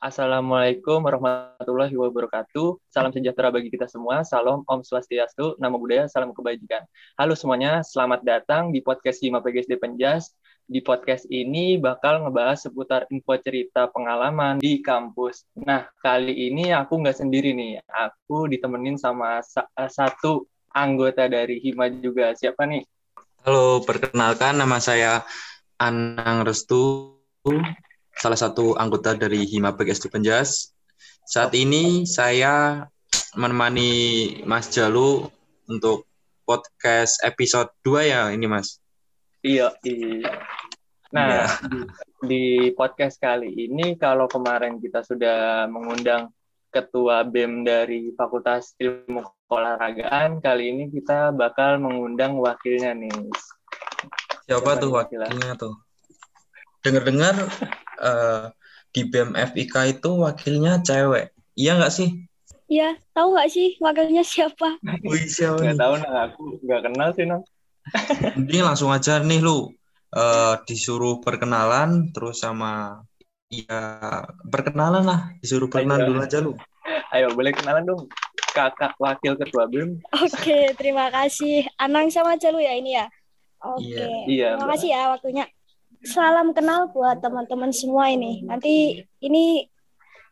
[0.00, 2.88] Assalamualaikum warahmatullahi wabarakatuh.
[2.88, 4.24] Salam sejahtera bagi kita semua.
[4.24, 6.88] Salam Om Swastiastu, Nama Budaya, Salam Kebajikan.
[7.20, 10.32] Halo semuanya, selamat datang di podcast Hima PGSD Penjas.
[10.64, 15.44] Di podcast ini bakal ngebahas seputar info cerita pengalaman di kampus.
[15.68, 17.84] Nah, kali ini aku nggak sendiri nih.
[17.84, 22.32] Aku ditemenin sama eh, satu anggota dari Hima juga.
[22.32, 22.88] Siapa nih?
[23.44, 25.20] Halo, perkenalkan nama saya
[25.76, 27.12] Anang Restu
[28.20, 30.76] salah satu anggota dari Hima PGSD Penjas.
[31.24, 32.84] Saat ini saya
[33.32, 33.90] menemani
[34.44, 35.24] Mas Jalu
[35.64, 36.04] untuk
[36.44, 38.76] podcast episode 2 ya ini Mas.
[39.40, 40.36] Iya, iya.
[41.16, 41.44] Nah, iya.
[41.64, 41.80] Di,
[42.28, 42.44] di
[42.76, 46.28] podcast kali ini kalau kemarin kita sudah mengundang
[46.68, 53.32] ketua BEM dari Fakultas Ilmu Olahragaan, kali ini kita bakal mengundang wakilnya nih.
[54.44, 55.72] Siapa tuh wakilnya tuh?
[56.84, 57.48] Dengar-dengar
[58.00, 58.50] uh,
[58.90, 61.30] di BMFIK itu wakilnya cewek.
[61.54, 62.26] Iya nggak sih?
[62.70, 64.78] Iya, tahu nggak sih wakilnya siapa?
[65.06, 65.58] Wih, siapa?
[65.58, 67.42] Nggak tahu, nah aku nggak kenal sih, nang.
[68.38, 69.72] Mending langsung aja nih lu
[70.14, 73.02] uh, disuruh perkenalan terus sama
[73.50, 76.52] ya perkenalan lah disuruh perkenalan dulu aja lu.
[77.10, 78.06] Ayo boleh kenalan dong
[78.54, 79.98] kakak wakil ketua BEM.
[80.26, 81.66] Oke, terima kasih.
[81.78, 83.06] Anang sama aja lu ya ini ya.
[83.60, 83.92] Oke.
[83.92, 84.06] Iya.
[84.26, 85.44] iya terima kasih ya waktunya
[86.04, 88.44] salam kenal buat teman-teman semua ini.
[88.44, 89.68] Nanti ini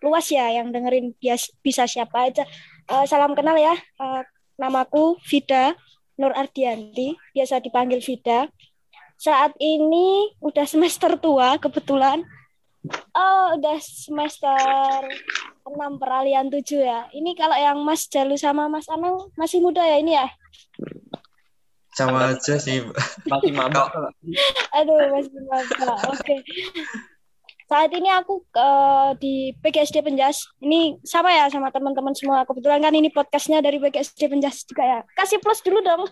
[0.00, 1.12] luas ya yang dengerin
[1.60, 2.44] bisa siapa aja.
[2.88, 3.74] Uh, salam kenal ya.
[4.00, 4.24] Uh,
[4.58, 5.76] namaku Vida
[6.18, 8.50] Nur Ardianti, biasa dipanggil Vida.
[9.18, 12.26] Saat ini udah semester tua kebetulan.
[13.14, 14.54] Oh, udah semester
[15.66, 17.10] 6 peralihan 7 ya.
[17.10, 20.26] Ini kalau yang Mas Jalu sama Mas Anang masih muda ya ini ya?
[21.98, 22.86] Sama aja sih.
[23.26, 23.90] Masih mabak
[24.78, 26.22] aduh masih mabak oke.
[26.22, 26.38] Okay.
[27.68, 30.46] saat ini aku uh, di PGSD Penjas.
[30.62, 32.46] Ini sama ya sama teman-teman semua.
[32.48, 35.00] Kebetulan kan ini podcastnya dari PGSD Penjas juga ya.
[35.12, 36.08] Kasih plus dulu dong.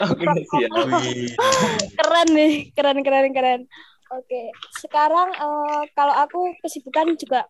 [0.00, 1.28] Oke, okay,
[2.00, 2.72] keren nih.
[2.72, 3.60] Keren keren keren.
[4.08, 4.24] Oke.
[4.24, 4.46] Okay.
[4.80, 7.46] sekarang uh, kalau aku kesibukan juga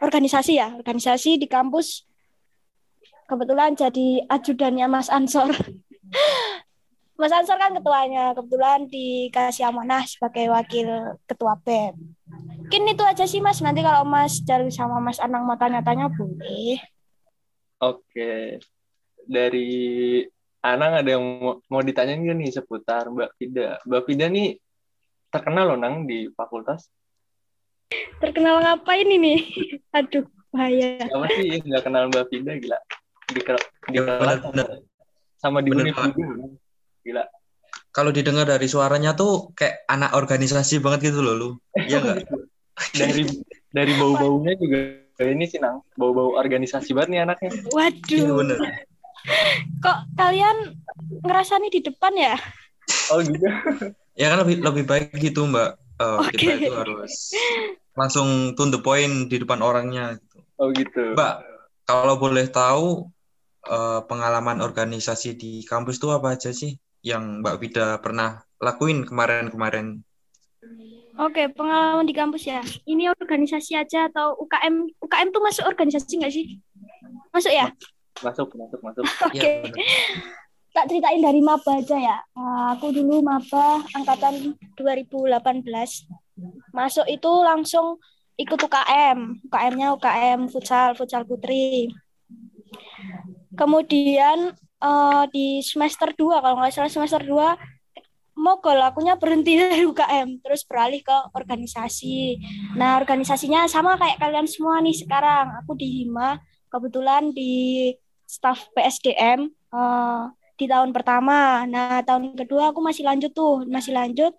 [0.00, 0.72] organisasi ya.
[0.80, 2.08] Organisasi di kampus.
[3.26, 5.50] Kebetulan jadi ajudannya Mas Ansor
[7.16, 11.96] Mas Ansor kan ketuanya, kebetulan dikasih amanah sebagai wakil ketua BEM.
[12.60, 16.76] Mungkin itu aja sih Mas, nanti kalau Mas cari sama Mas Anang mau tanya-tanya boleh.
[17.80, 18.60] Oke,
[19.24, 19.72] dari
[20.60, 23.80] Anang ada yang mau, mau ditanyain gak nih seputar Mbak Fida?
[23.88, 24.60] Mbak Fida nih
[25.32, 26.92] terkenal loh Nang di fakultas.
[28.20, 29.40] Terkenal ngapain ini?
[29.96, 31.00] Aduh, bahaya.
[31.00, 32.78] Siapa sih yang nggak kenal Mbak Fida gila?
[33.26, 33.40] Di, di,
[33.94, 33.98] di
[35.36, 35.92] sama di bener,
[37.06, 37.22] Gila.
[37.94, 41.48] Kalau didengar dari suaranya tuh kayak anak organisasi banget gitu loh lu.
[41.78, 42.26] Iya enggak?
[42.92, 43.22] dari
[43.70, 44.78] dari bau-baunya juga
[45.24, 47.50] ini sih nang bau-bau organisasi banget nih anaknya.
[47.70, 48.18] Waduh.
[48.20, 48.58] Iya bener.
[49.80, 50.56] Kok kalian
[51.22, 52.34] ngerasa nih di depan ya?
[53.14, 53.46] Oh gitu.
[54.20, 55.78] ya kan lebih lebih baik gitu mbak.
[55.96, 56.36] Uh, eh, okay.
[56.36, 57.14] Kita itu harus
[57.96, 60.18] langsung to the point di depan orangnya.
[60.20, 60.36] Gitu.
[60.60, 61.16] Oh gitu.
[61.16, 61.34] Mbak,
[61.88, 63.08] kalau boleh tahu
[63.68, 66.76] uh, pengalaman organisasi di kampus itu apa aja sih?
[67.06, 70.02] Yang Mbak Vida pernah lakuin kemarin-kemarin?
[71.16, 72.60] Oke, pengalaman di kampus ya.
[72.82, 74.90] Ini organisasi aja atau UKM?
[74.98, 76.58] UKM tuh masuk organisasi nggak sih?
[77.30, 77.70] Masuk ya?
[78.20, 79.04] Masuk, masuk, masuk.
[79.30, 79.38] Oke.
[79.38, 79.56] Okay.
[79.70, 79.86] Ya,
[80.74, 82.18] tak ceritain dari maba aja ya.
[82.36, 85.62] Uh, aku dulu maba angkatan 2018.
[86.74, 88.02] Masuk itu langsung
[88.36, 89.46] ikut UKM.
[89.46, 91.88] UKM-nya UKM futsal, futsal putri.
[93.56, 94.52] Kemudian
[94.82, 97.76] uh, di semester 2 kalau nggak salah semester 2
[98.36, 102.36] mogol akunya berhenti dari UKM terus beralih ke organisasi.
[102.76, 105.56] Nah, organisasinya sama kayak kalian semua nih sekarang.
[105.64, 106.36] Aku di Hima,
[106.68, 107.90] kebetulan di
[108.28, 110.22] staff PSDM uh, eh,
[110.60, 111.64] di tahun pertama.
[111.64, 114.36] Nah, tahun kedua aku masih lanjut tuh, masih lanjut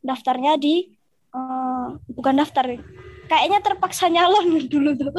[0.00, 0.94] daftarnya di
[1.34, 2.78] uh, bukan daftar
[3.30, 5.14] kayaknya terpaksa nyalon dulu tuh.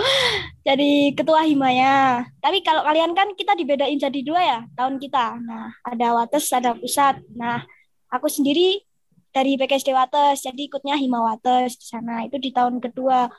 [0.68, 2.28] Jadi ketua himaya.
[2.44, 5.40] Tapi kalau kalian kan kita dibedain jadi dua ya tahun kita.
[5.40, 7.24] Nah ada wates ada pusat.
[7.32, 7.64] Nah
[8.12, 8.84] aku sendiri
[9.32, 12.28] dari PKSD Wates jadi ikutnya hima wates di sana.
[12.28, 13.32] Itu di tahun kedua.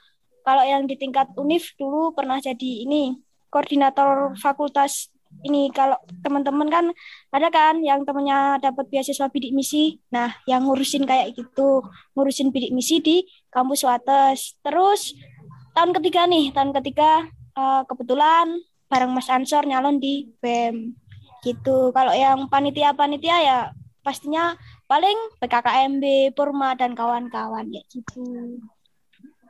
[0.42, 3.20] Kalau yang di tingkat univ dulu pernah jadi ini
[3.52, 5.11] koordinator fakultas
[5.42, 6.84] ini kalau teman-teman kan
[7.34, 9.98] ada kan yang temennya dapat beasiswa bidik misi.
[10.14, 11.82] Nah yang ngurusin kayak gitu
[12.14, 14.58] ngurusin bidik misi di kampus Wates.
[14.62, 15.18] Terus
[15.74, 17.26] tahun ketiga nih tahun ketiga
[17.58, 20.94] uh, kebetulan bareng Mas Ansor nyalon di BEM.
[21.42, 21.90] Gitu.
[21.90, 23.58] Kalau yang panitia-panitia ya
[24.02, 24.54] pastinya
[24.86, 28.22] paling PKKMB Purma dan kawan-kawan ya gitu.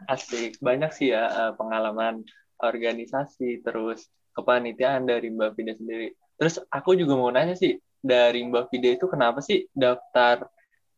[0.07, 2.27] Asik, banyak sih ya uh, pengalaman
[2.63, 6.13] organisasi, terus kepanitiaan dari Mbak Fida sendiri.
[6.37, 10.51] Terus aku juga mau nanya sih, dari Mbak Fida itu kenapa sih daftar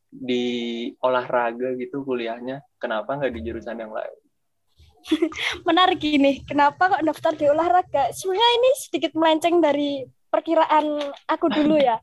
[0.08, 2.64] di olahraga gitu kuliahnya?
[2.80, 4.18] Kenapa nggak di jurusan yang lain?
[5.68, 8.08] Menarik ini, kenapa kok daftar di olahraga?
[8.16, 12.00] Sebenarnya ini sedikit melenceng dari perkiraan aku dulu ya.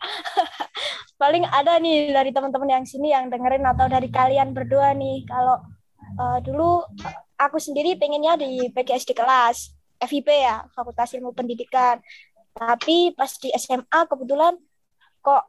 [1.22, 5.58] Paling ada nih dari teman-teman yang sini yang dengerin atau dari kalian berdua nih, kalau
[6.22, 6.86] uh, dulu
[7.42, 12.02] aku sendiri pengennya di PGSD kelas FIP ya Fakultas Ilmu Pendidikan.
[12.52, 14.58] Tapi pas di SMA kebetulan
[15.22, 15.44] kok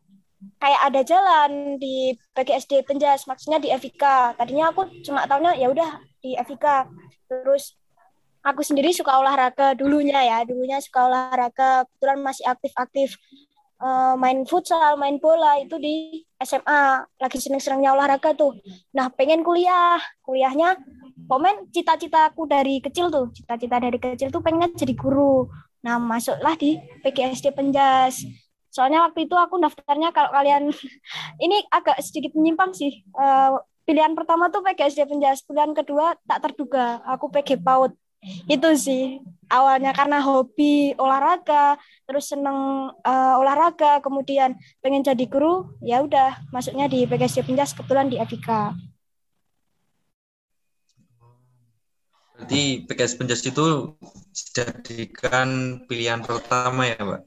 [0.58, 6.02] kayak ada jalan di PGSD Penjas maksudnya di FIK tadinya aku cuma tahunya ya udah
[6.18, 6.66] di FIK
[7.30, 7.78] terus
[8.42, 11.86] aku sendiri suka olahraga dulunya ya dulunya suka olahraga.
[11.86, 13.16] Kebetulan masih aktif-aktif
[13.82, 17.02] uh, main futsal, main bola itu di SMA.
[17.18, 18.56] Lagi seneng-senengnya olahraga tuh.
[18.94, 19.98] Nah, pengen kuliah.
[20.22, 20.78] Kuliahnya
[21.26, 23.34] komen cita-citaku dari kecil tuh.
[23.34, 25.50] Cita-cita dari kecil tuh pengen jadi guru.
[25.82, 28.22] Nah, masuklah di PGSD Penjas.
[28.72, 30.72] Soalnya waktu itu aku daftarnya kalau kalian
[31.44, 33.04] ini agak sedikit menyimpang sih.
[33.12, 39.18] Uh, pilihan pertama tuh PGSD Penjas, pilihan kedua tak terduga aku PG PAUD itu sih
[39.50, 41.74] awalnya karena hobi olahraga
[42.06, 48.06] terus seneng uh, olahraga kemudian pengen jadi guru ya udah masuknya di PGSD Pinjas kebetulan
[48.06, 48.72] di Evika
[52.42, 53.94] Berarti PGS Penjas itu
[54.34, 57.22] dijadikan pilihan pertama ya, Mbak?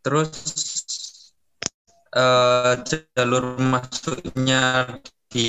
[0.00, 0.32] Terus
[2.16, 4.88] uh, jalur masuknya
[5.30, 5.48] di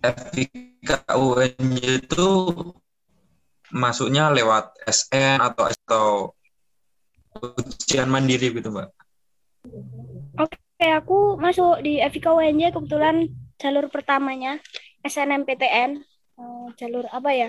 [0.00, 2.30] FIKUN itu
[3.70, 6.06] masuknya lewat SN atau atau
[7.58, 8.90] ujian mandiri gitu mbak?
[10.40, 13.30] Oke, aku masuk di FIK UNJ kebetulan
[13.60, 14.58] jalur pertamanya
[15.04, 16.00] SNMPTN,
[16.40, 17.48] eh, jalur apa ya?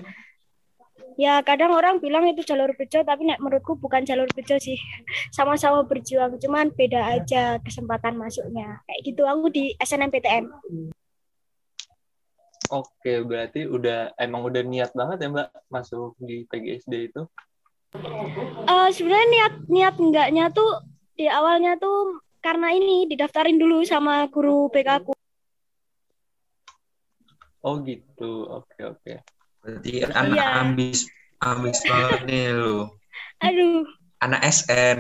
[1.19, 4.79] Ya kadang orang bilang itu jalur bejo tapi nek menurutku bukan jalur bejo sih
[5.35, 10.47] sama-sama berjuang cuman beda aja kesempatan masuknya kayak gitu aku di SNMPTN
[12.71, 17.27] Oke, berarti udah emang udah niat banget ya Mbak masuk di PGSD itu?
[18.63, 20.79] Uh, Sebenarnya niat niat enggaknya tuh
[21.19, 25.11] di awalnya tuh karena ini didaftarin dulu sama guru BK aku.
[27.67, 29.19] Oh gitu, oke oke.
[29.61, 30.47] Berarti anak iya.
[30.61, 30.99] ambis
[31.41, 32.89] ambis banget nih lu.
[33.41, 33.85] Aduh.
[34.21, 34.99] Anak SN.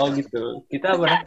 [0.00, 0.64] Oh gitu.
[0.72, 1.24] Kita apa?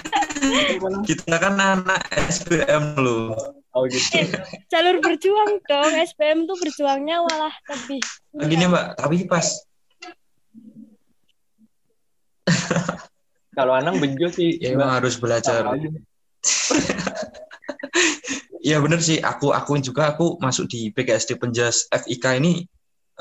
[1.10, 3.34] Kita kan anak SPM lu.
[3.78, 4.18] Oh gitu.
[4.18, 4.30] Eh,
[4.74, 5.92] jalur berjuang dong.
[6.02, 8.02] SPM tuh berjuangnya malah lebih.
[8.38, 9.46] Oh, gini Mbak, tapi pas
[13.58, 15.66] kalau Anang bejo sih ya, emang harus belajar.
[18.68, 22.68] Iya bener sih, aku aku juga aku masuk di PGSD Penjas FIK ini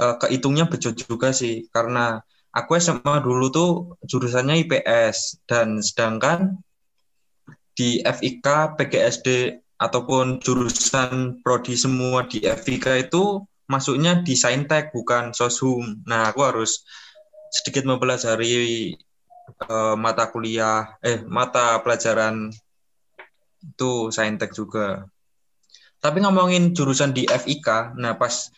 [0.02, 2.18] uh, kehitungnya bejo juga sih karena
[2.50, 3.70] aku SMA dulu tuh
[4.02, 6.58] jurusannya IPS dan sedangkan
[7.78, 9.28] di FIK PGSD
[9.78, 16.02] ataupun jurusan prodi semua di FIK itu masuknya di Saintek bukan Soshum.
[16.10, 16.82] Nah, aku harus
[17.54, 18.98] sedikit mempelajari
[19.70, 22.50] uh, mata kuliah eh mata pelajaran
[23.62, 25.06] itu Saintek juga.
[26.06, 28.54] Tapi ngomongin jurusan di FIK, nah pas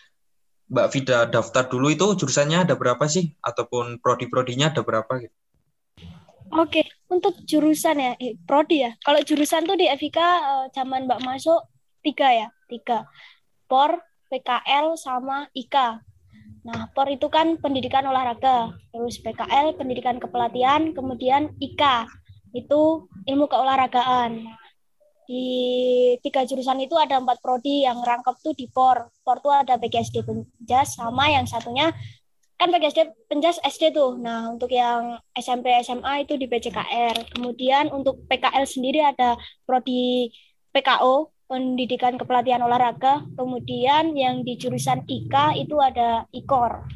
[0.69, 3.33] Mbak Vida daftar dulu itu jurusannya ada berapa sih?
[3.41, 5.33] Ataupun prodi-prodinya ada berapa gitu?
[6.53, 8.93] Oke, untuk jurusan ya, eh, prodi ya.
[9.01, 11.65] Kalau jurusan tuh di FIK eh, zaman Mbak masuk
[12.05, 13.09] tiga ya, tiga.
[13.65, 13.97] POR,
[14.29, 16.05] PKL, sama IK.
[16.69, 22.13] Nah, POR itu kan pendidikan olahraga, terus PKL pendidikan kepelatihan, kemudian IK
[22.53, 24.45] itu ilmu keolahragaan
[25.29, 25.45] di
[26.25, 29.13] tiga jurusan itu ada empat prodi yang rangkap tuh di POR.
[29.21, 31.93] POR tuh ada PGSD Penjas sama yang satunya
[32.57, 34.17] kan PGSD Penjas SD tuh.
[34.17, 37.37] Nah, untuk yang SMP SMA itu di PCKR.
[37.37, 39.37] Kemudian untuk PKL sendiri ada
[39.69, 40.33] prodi
[40.73, 43.21] PKO, Pendidikan Kepelatihan Olahraga.
[43.37, 46.89] Kemudian yang di jurusan IK itu ada IKOR,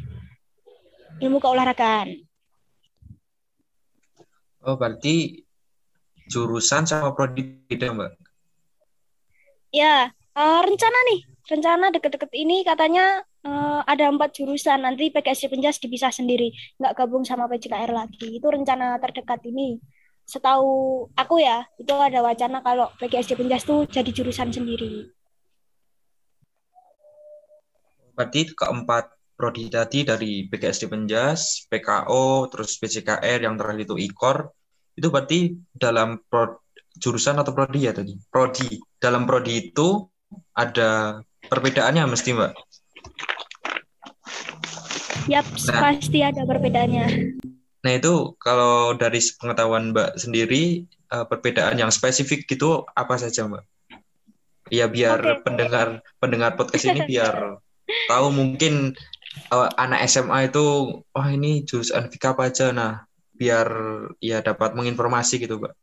[1.21, 2.17] Ilmu Keolahragaan.
[4.65, 5.45] Oh, berarti
[6.33, 8.22] jurusan sama prodi beda, Mbak?
[9.73, 14.85] Ya, uh, rencana nih, rencana deket-deket ini katanya uh, ada empat jurusan.
[14.85, 18.37] Nanti PKSD Penjas dipisah sendiri, nggak gabung sama PJKR lagi.
[18.37, 19.81] Itu rencana terdekat ini.
[20.29, 25.09] Setahu aku ya, itu ada wacana kalau PKSD Penjas tuh jadi jurusan sendiri.
[28.13, 29.09] Berarti keempat
[29.41, 34.53] prodi tadi dari PKSD Penjas, PKO, terus PJKR yang terakhir itu IKOR,
[35.01, 36.62] itu berarti dalam pro,
[36.99, 38.17] jurusan atau prodi ya tadi?
[38.29, 38.81] Prodi.
[38.99, 40.07] Dalam prodi itu
[40.57, 42.53] ada perbedaannya mesti Mbak?
[45.31, 47.07] Yap, nah, pasti ada perbedaannya.
[47.83, 53.65] Nah itu kalau dari pengetahuan Mbak sendiri uh, perbedaan yang spesifik gitu apa saja Mbak?
[54.73, 55.39] Ya biar okay.
[55.45, 55.87] pendengar
[56.19, 57.59] pendengar podcast ini biar
[58.11, 58.95] tahu mungkin
[59.51, 60.65] uh, anak SMA itu
[61.13, 63.69] wah oh, ini jurusan FIK apa aja nah biar
[64.23, 65.75] ya dapat menginformasi gitu Mbak.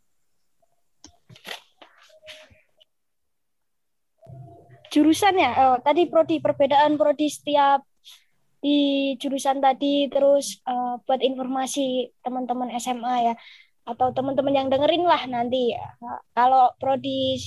[4.90, 7.86] Jurusannya oh, tadi prodi perbedaan prodi setiap
[8.60, 13.34] di jurusan tadi terus uh, buat informasi teman-teman SMA ya
[13.88, 15.86] atau teman-teman yang dengerin lah nanti ya.
[16.36, 17.40] kalau prodi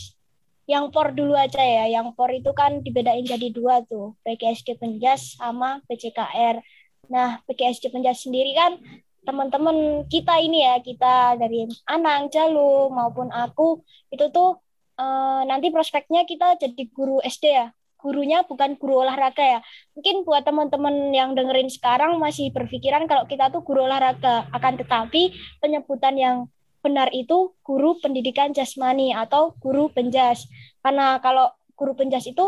[0.64, 5.36] yang por dulu aja ya yang por itu kan dibedain jadi dua tuh PGSD Penjas
[5.36, 6.64] sama PCKR
[7.12, 8.80] nah PGSD Penjas sendiri kan
[9.22, 14.58] teman-teman kita ini ya kita dari Anang Jalu maupun aku itu tuh
[14.98, 17.70] uh, nanti prospeknya kita jadi guru SD ya
[18.02, 19.60] gurunya bukan guru olahraga ya.
[19.94, 24.50] Mungkin buat teman-teman yang dengerin sekarang masih berpikiran kalau kita tuh guru olahraga.
[24.50, 25.30] Akan tetapi
[25.62, 26.36] penyebutan yang
[26.82, 30.50] benar itu guru pendidikan jasmani atau guru penjas.
[30.82, 32.42] Karena kalau guru penjas itu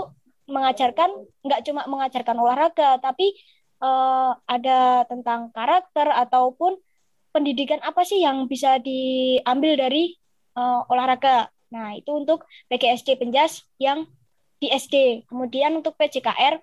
[0.51, 1.09] mengajarkan
[1.47, 3.33] nggak cuma mengajarkan olahraga, tapi
[3.83, 6.79] uh, ada tentang karakter ataupun
[7.35, 10.15] pendidikan apa sih yang bisa diambil dari
[10.55, 11.51] uh, olahraga.
[11.75, 14.07] Nah, itu untuk PGSD Penjas yang
[14.63, 15.27] di SD.
[15.27, 16.63] Kemudian untuk PJKR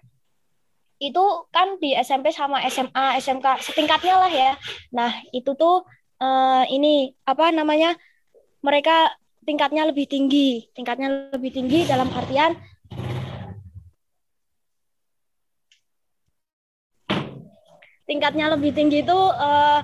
[1.02, 4.52] itu kan di SMP sama SMA, SMK setingkatnya lah ya.
[4.96, 5.84] Nah, itu tuh
[6.24, 7.98] uh, ini apa namanya?
[8.62, 9.10] Mereka
[9.44, 12.54] tingkatnya lebih tinggi, tingkatnya lebih tinggi dalam artian
[18.12, 19.80] tingkatnya lebih tinggi itu uh,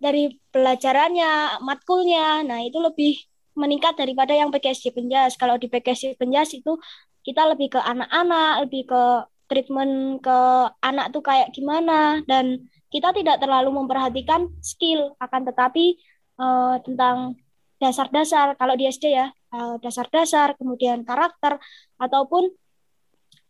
[0.00, 2.40] dari pelajarannya, matkulnya.
[2.48, 3.20] Nah, itu lebih
[3.52, 5.36] meningkat daripada yang PKSD Penjas.
[5.36, 6.80] Kalau di PKSD Penjas itu
[7.20, 9.02] kita lebih ke anak-anak, lebih ke
[9.46, 10.38] treatment ke
[10.82, 15.98] anak tuh kayak gimana dan kita tidak terlalu memperhatikan skill akan tetapi
[16.38, 17.38] uh, tentang
[17.78, 21.60] dasar-dasar kalau di SD ya eh, dasar-dasar kemudian karakter
[22.00, 22.48] ataupun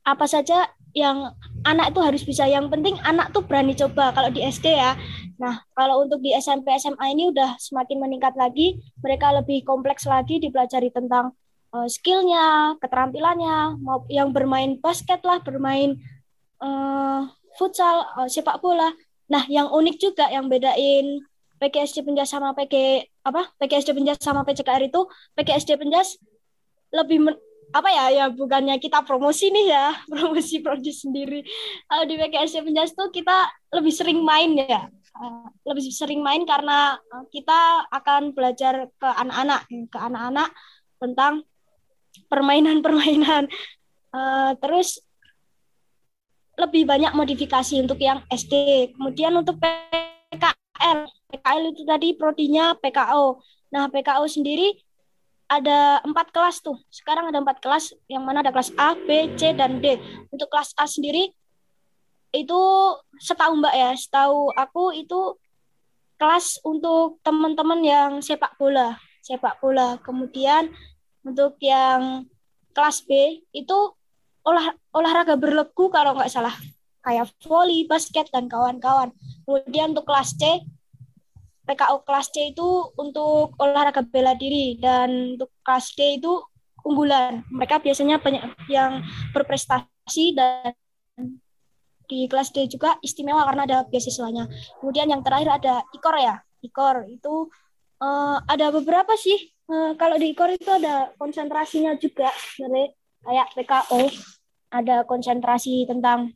[0.02, 0.66] apa saja
[0.97, 1.37] yang
[1.69, 2.49] anak itu harus bisa.
[2.49, 4.97] Yang penting anak tuh berani coba kalau di SD ya.
[5.37, 8.81] Nah kalau untuk di SMP SMA ini udah semakin meningkat lagi.
[9.05, 11.37] Mereka lebih kompleks lagi dipelajari tentang
[11.76, 16.00] uh, skillnya, keterampilannya, mau yang bermain basket lah, bermain
[16.65, 17.29] uh,
[17.61, 18.88] futsal, uh, sepak bola.
[19.29, 21.21] Nah, yang unik juga yang bedain
[21.61, 23.53] PGSD Penjas sama PG apa?
[23.61, 25.05] PGSD Penjas sama PCKR itu
[25.37, 26.17] PGSD Penjas
[26.95, 27.37] lebih men,
[27.75, 31.42] apa ya ya bukannya kita promosi nih ya promosi prodi sendiri
[31.90, 34.87] kalau di PGSD Penjas tuh kita lebih sering main ya
[35.18, 37.00] uh, lebih sering main karena
[37.32, 40.50] kita akan belajar ke anak-anak ke anak-anak
[41.00, 41.44] tentang
[42.28, 43.49] permainan-permainan.
[44.11, 45.04] Uh, terus
[46.56, 48.88] lebih banyak modifikasi untuk yang SD.
[48.96, 53.44] Kemudian untuk PKL, PKL itu tadi prodinya PKO.
[53.76, 54.73] Nah PKO sendiri
[55.47, 56.79] ada empat kelas tuh.
[56.91, 59.99] Sekarang ada empat kelas, yang mana ada kelas A, B, C, dan D.
[60.31, 61.31] Untuk kelas A sendiri
[62.35, 62.61] itu
[63.23, 65.38] setahu Mbak ya, setahu aku itu
[66.19, 69.97] kelas untuk teman-teman yang sepak bola, sepak bola.
[70.03, 70.75] Kemudian
[71.23, 72.26] untuk yang
[72.75, 73.79] kelas B itu
[74.47, 76.55] olah olahraga berlegu kalau nggak salah
[77.07, 79.15] kayak voli, basket dan kawan-kawan.
[79.47, 80.59] Kemudian untuk kelas C
[81.66, 86.32] PKO kelas C itu untuk olahraga bela diri dan untuk kelas D itu
[86.87, 87.42] unggulan.
[87.50, 89.02] Mereka biasanya banyak yang
[89.35, 90.73] berprestasi dan
[92.06, 94.46] di kelas D juga istimewa karena ada beasiswanya.
[94.78, 96.38] Kemudian yang terakhir ada IKOR ya.
[96.62, 97.50] IKOR itu
[97.99, 102.94] uh, ada beberapa sih uh, kalau di IKOR itu ada konsentrasinya juga sebenarnya
[103.26, 104.00] kayak PKO
[104.70, 106.35] ada konsentrasi tentang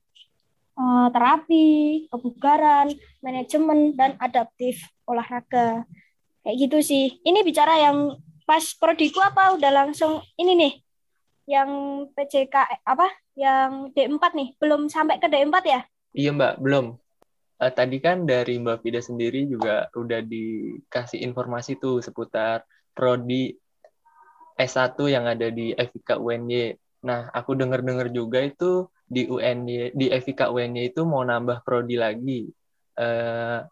[1.12, 5.84] terapi, kebugaran, manajemen dan adaptif olahraga.
[6.40, 7.04] Kayak gitu sih.
[7.20, 8.16] Ini bicara yang
[8.48, 10.72] pas prodiku apa udah langsung ini nih
[11.46, 11.70] yang
[12.14, 13.06] PJK apa
[13.38, 15.80] yang D4 nih belum sampai ke D4 ya?
[16.14, 16.86] Iya Mbak, belum.
[17.60, 22.64] Uh, tadi kan dari Mbak Fida sendiri juga udah dikasih informasi tuh seputar
[22.96, 23.54] prodi
[24.56, 26.76] S1 yang ada di FIK UNY.
[27.04, 32.46] Nah, aku dengar-dengar juga itu di UNY di FIK UNY itu mau nambah prodi lagi.
[32.94, 33.66] Uh,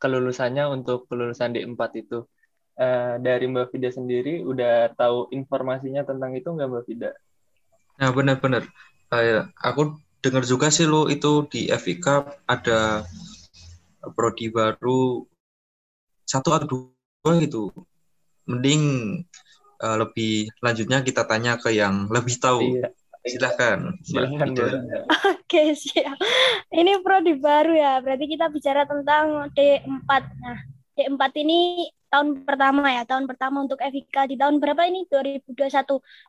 [0.00, 2.24] kelulusannya untuk kelulusan D4 itu.
[2.72, 7.12] Uh, dari Mbak Fida sendiri udah tahu informasinya tentang itu nggak Mbak Fida?
[8.00, 8.64] Nah, benar-benar.
[9.12, 12.06] Uh, aku dengar juga sih lo itu di FIK
[12.48, 13.04] ada
[14.16, 15.20] prodi baru
[16.24, 17.68] satu atau dua gitu
[18.48, 18.82] mending
[19.82, 22.80] uh, lebih lanjutnya kita tanya ke yang lebih tahu.
[22.80, 22.88] Iya.
[23.22, 23.94] Silakan.
[23.94, 24.64] Mbak Silakan, Ida.
[24.66, 25.02] Bro.
[25.38, 26.18] Oke, siap.
[26.74, 28.02] Ini prodi baru ya.
[28.02, 30.10] Berarti kita bicara tentang D4.
[30.42, 30.58] Nah,
[30.98, 35.06] D4 ini tahun pertama ya, tahun pertama untuk FIK di tahun berapa ini?
[35.06, 35.54] 2021.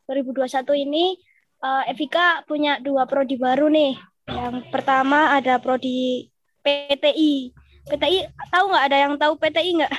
[0.06, 1.18] 2021 ini
[1.66, 3.98] eh, FIK punya dua prodi baru nih.
[4.30, 6.30] Yang pertama ada prodi
[6.62, 7.52] PTI.
[7.84, 8.18] PTI
[8.54, 9.94] tahu nggak ada yang tahu PTI nggak?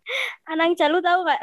[0.52, 1.42] Anang Jalu tahu nggak?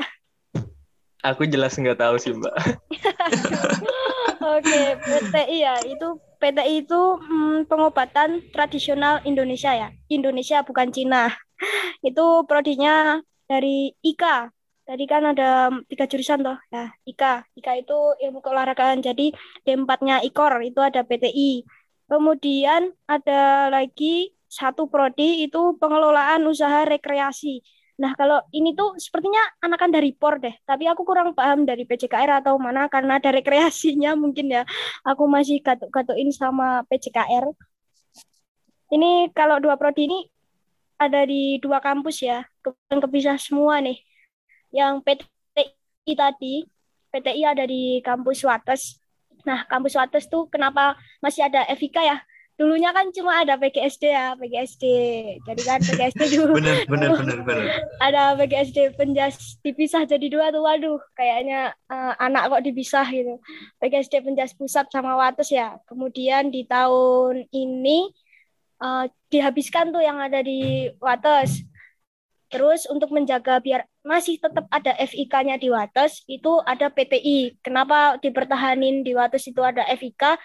[1.20, 2.56] Aku jelas nggak tahu sih, Mbak.
[4.40, 5.76] Oke, PTI ya.
[5.84, 9.92] Itu PTI itu hmm, pengobatan tradisional Indonesia ya.
[10.08, 11.28] Indonesia bukan Cina.
[12.08, 14.48] Itu prodinya dari IKA.
[14.88, 16.58] Tadi kan ada tiga jurusan toh.
[16.72, 17.46] Ya, IKA.
[17.60, 19.04] IKA itu ilmu keolahragaan.
[19.06, 19.36] Jadi
[19.68, 21.62] D4-nya IKOR itu ada PTI.
[22.10, 27.62] Kemudian ada lagi satu prodi itu pengelolaan usaha rekreasi.
[28.00, 32.40] Nah, kalau ini tuh sepertinya anakan dari POR deh, tapi aku kurang paham dari PJKR
[32.40, 34.64] atau mana karena ada rekreasinya mungkin ya.
[35.04, 37.52] Aku masih gatuk-gatukin sama PJKR.
[38.96, 40.20] Ini kalau dua prodi ini
[40.96, 44.00] ada di dua kampus ya, kebetulan kepisah semua nih.
[44.72, 46.56] Yang PTI tadi,
[47.12, 48.96] PTI ada di kampus Wates.
[49.44, 52.18] Nah, kampus Wates tuh kenapa masih ada FIK ya?
[52.60, 54.84] Dulunya kan cuma ada PGSD ya, PGSD.
[55.48, 56.60] Jadi kan PGSD dulu.
[56.60, 57.66] Benar, benar, benar, benar.
[58.04, 63.40] ada PGSD Penjas dipisah jadi dua tuh waduh kayaknya eh, anak kok dipisah gitu.
[63.80, 65.80] PGSD Penjas Pusat sama Wates ya.
[65.88, 68.12] Kemudian di tahun ini
[68.84, 71.64] eh, dihabiskan tuh yang ada di Wates.
[72.52, 79.06] Terus untuk menjaga biar masih tetap ada FIK-nya di Wates itu ada PTI kenapa dipertahanin
[79.06, 80.36] di Wates itu ada FIK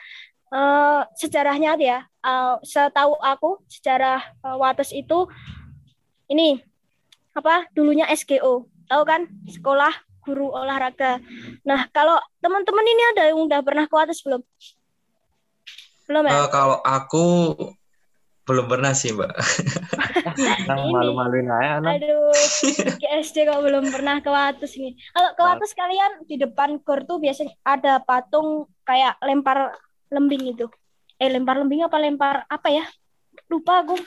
[0.53, 2.05] Eh, sejarahnya ya.
[2.05, 5.29] Eh, setahu aku sejarah eh, Wates itu
[6.29, 6.61] ini
[7.35, 9.27] apa dulunya SGO tahu kan?
[9.49, 9.93] Sekolah
[10.25, 11.21] guru olahraga.
[11.69, 14.41] Nah kalau teman-teman ini ada yang udah pernah ke atas belum?
[16.09, 16.45] Belum ya?
[16.45, 17.25] Eh, kalau aku
[18.45, 19.33] belum pernah sih, Mbak.
[20.69, 22.29] Malu-maluin aja, aduh
[23.01, 24.93] ke SD kok belum pernah ke Wates ini.
[25.17, 29.73] Kalau ke Wates kalian di depan gor tuh biasanya ada patung kayak lempar
[30.15, 30.67] lembing itu.
[31.19, 32.87] Eh lempar lembing apa lempar apa ya?
[33.51, 33.99] Lupa aku.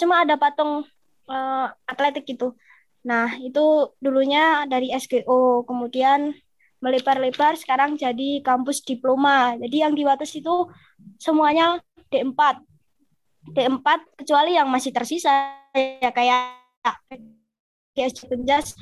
[0.00, 0.88] Cuma ada patung
[1.28, 2.56] eh, atletik gitu
[3.00, 6.36] nah itu dulunya dari SGO kemudian
[6.80, 9.52] melebar-lebar sekarang jadi kampus diploma.
[9.60, 10.68] Jadi yang di Wates itu
[11.20, 11.76] semuanya
[12.08, 12.56] D4
[13.52, 13.86] D4
[14.24, 16.56] kecuali yang masih tersisa ya kayak
[17.96, 18.76] GSD Penjas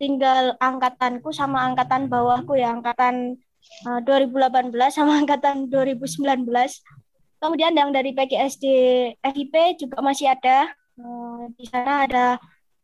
[0.00, 3.40] tinggal angkatanku sama angkatan bawahku ya angkatan
[3.88, 6.46] eh, 2018 sama angkatan 2019
[7.44, 8.64] kemudian yang dari PGSD
[9.20, 10.72] FIP juga masih ada.
[10.96, 12.26] Eh, di sana ada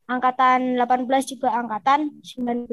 [0.05, 2.69] angkatan 18 juga angkatan 19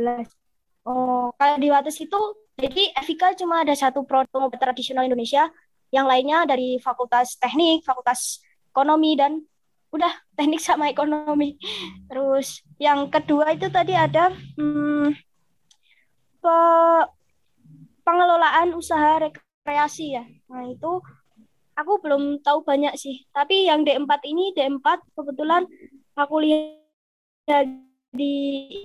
[0.89, 2.17] oh kalau di Wates itu
[2.57, 5.47] jadi FIK cuma ada satu obat tradisional Indonesia.
[5.87, 8.43] Yang lainnya dari fakultas teknik fakultas
[8.73, 9.45] ekonomi dan
[9.93, 11.55] udah teknik sama ekonomi.
[12.09, 15.13] Terus yang kedua itu tadi ada hmm,
[18.07, 20.23] pengelolaan usaha rekreasi ya.
[20.47, 21.03] Nah itu
[21.75, 23.27] aku belum tahu banyak sih.
[23.35, 25.67] Tapi yang D4 ini D4 kebetulan
[26.15, 27.67] aku lihat
[28.15, 28.33] di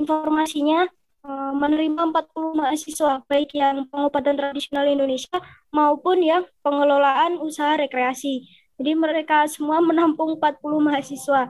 [0.02, 0.90] informasinya
[1.22, 5.38] eh, menerima 40 mahasiswa baik yang pengobatan tradisional Indonesia
[5.70, 8.42] maupun yang pengelolaan usaha rekreasi.
[8.82, 11.46] Jadi mereka semua menampung 40 mahasiswa.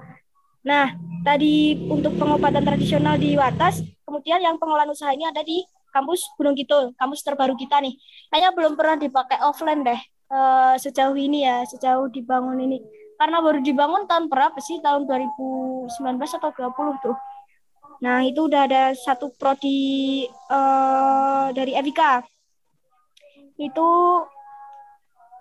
[0.63, 0.95] Nah,
[1.27, 6.57] tadi untuk pengobatan tradisional di Watas, kemudian yang pengelolaan usaha ini ada di kampus Gunung
[6.57, 7.95] Kidul, kampus terbaru kita nih.
[8.33, 10.01] Kayaknya belum pernah dipakai offline deh
[10.33, 12.81] eh, sejauh ini ya, sejauh dibangun ini.
[13.21, 14.81] Karena baru dibangun tahun berapa sih?
[14.81, 17.17] Tahun 2019 atau 20 tuh.
[18.03, 22.03] Nah, itu udah ada satu prodi eh, dari FIK.
[23.61, 23.87] Itu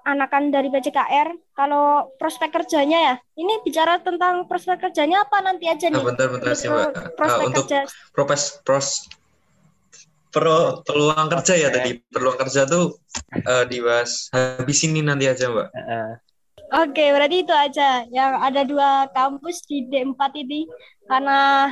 [0.02, 5.94] anakan dari BCKR kalau prospek kerjanya ya ini bicara tentang prospek kerjanya apa nanti aja
[5.94, 6.90] Nah, nih bentar, bentar sih, Pro- Mbak.
[6.90, 8.88] Eh, prospek untuk kerja propes pros
[10.32, 11.76] pro peluang kerja ya Oke.
[11.78, 11.92] tadi.
[12.10, 12.98] Peluang kerja tuh
[13.36, 15.68] eh, dibahas habis ini nanti aja mbak.
[15.76, 16.10] Heeh.
[16.72, 18.08] oke berarti itu aja.
[18.08, 20.18] Yang ada dua kampus di D4
[20.48, 20.66] ini
[21.06, 21.72] karena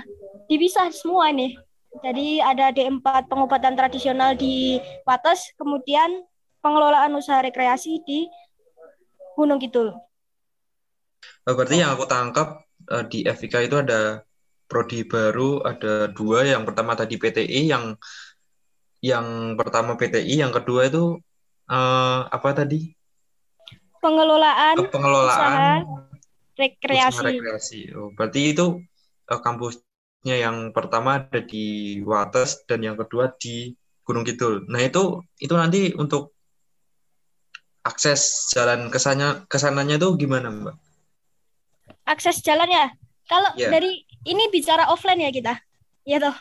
[0.52, 1.56] dipisah semua nih
[2.00, 4.78] jadi ada D4 pengobatan tradisional di
[5.10, 6.22] Wates kemudian
[6.62, 8.30] pengelolaan usaha rekreasi di
[9.34, 9.96] Gunung Kidul.
[11.48, 12.62] Eh, berarti yang aku tangkap
[12.94, 14.22] eh, di FIK itu ada
[14.70, 16.46] prodi baru ada dua.
[16.46, 17.98] Yang pertama tadi PTI yang
[19.00, 21.20] yang pertama PTI yang kedua itu
[21.72, 22.92] eh, apa tadi
[24.00, 28.84] pengelolaan Eh, pengelolaan usaha usaha rekreasi rekreasi oh, berarti itu
[29.28, 29.80] kampus
[30.20, 33.72] kampusnya yang pertama ada di Wates dan yang kedua di
[34.04, 34.68] Gunung Kidul.
[34.68, 36.36] Nah itu itu nanti untuk
[37.88, 40.76] akses jalan ke sana ke sananya itu gimana Mbak?
[42.04, 42.92] Akses jalannya.
[43.30, 43.70] Kalau Iya.
[43.72, 45.54] dari ini bicara offline ya kita.
[46.04, 46.36] Ya toh.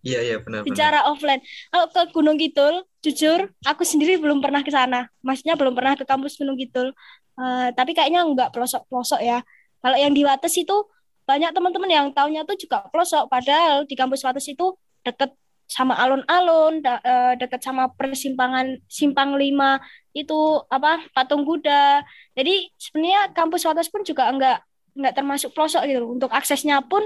[0.00, 0.68] Iya iya benar benar.
[0.68, 1.42] bicara offline.
[1.72, 5.08] Kalau ke Gunung Kidul, jujur aku sendiri belum pernah ke sana.
[5.20, 6.92] Maksudnya belum pernah ke kampus Gunung Kidul.
[7.40, 9.40] Eh, tapi kayaknya nggak pelosok-pelosok ya.
[9.80, 10.76] Kalau yang di Wates itu
[11.24, 13.30] banyak teman-teman yang tahunya tuh juga pelosok.
[13.32, 15.32] Padahal di kampus Wates itu deket
[15.70, 19.78] sama alun-alun, da- eh, deket sama persimpangan simpang lima
[20.12, 20.34] itu
[20.66, 22.02] apa patung Buddha.
[22.34, 24.58] Jadi sebenarnya kampus Wates pun juga enggak
[24.98, 26.02] nggak termasuk pelosok gitu.
[26.10, 27.00] Untuk aksesnya pun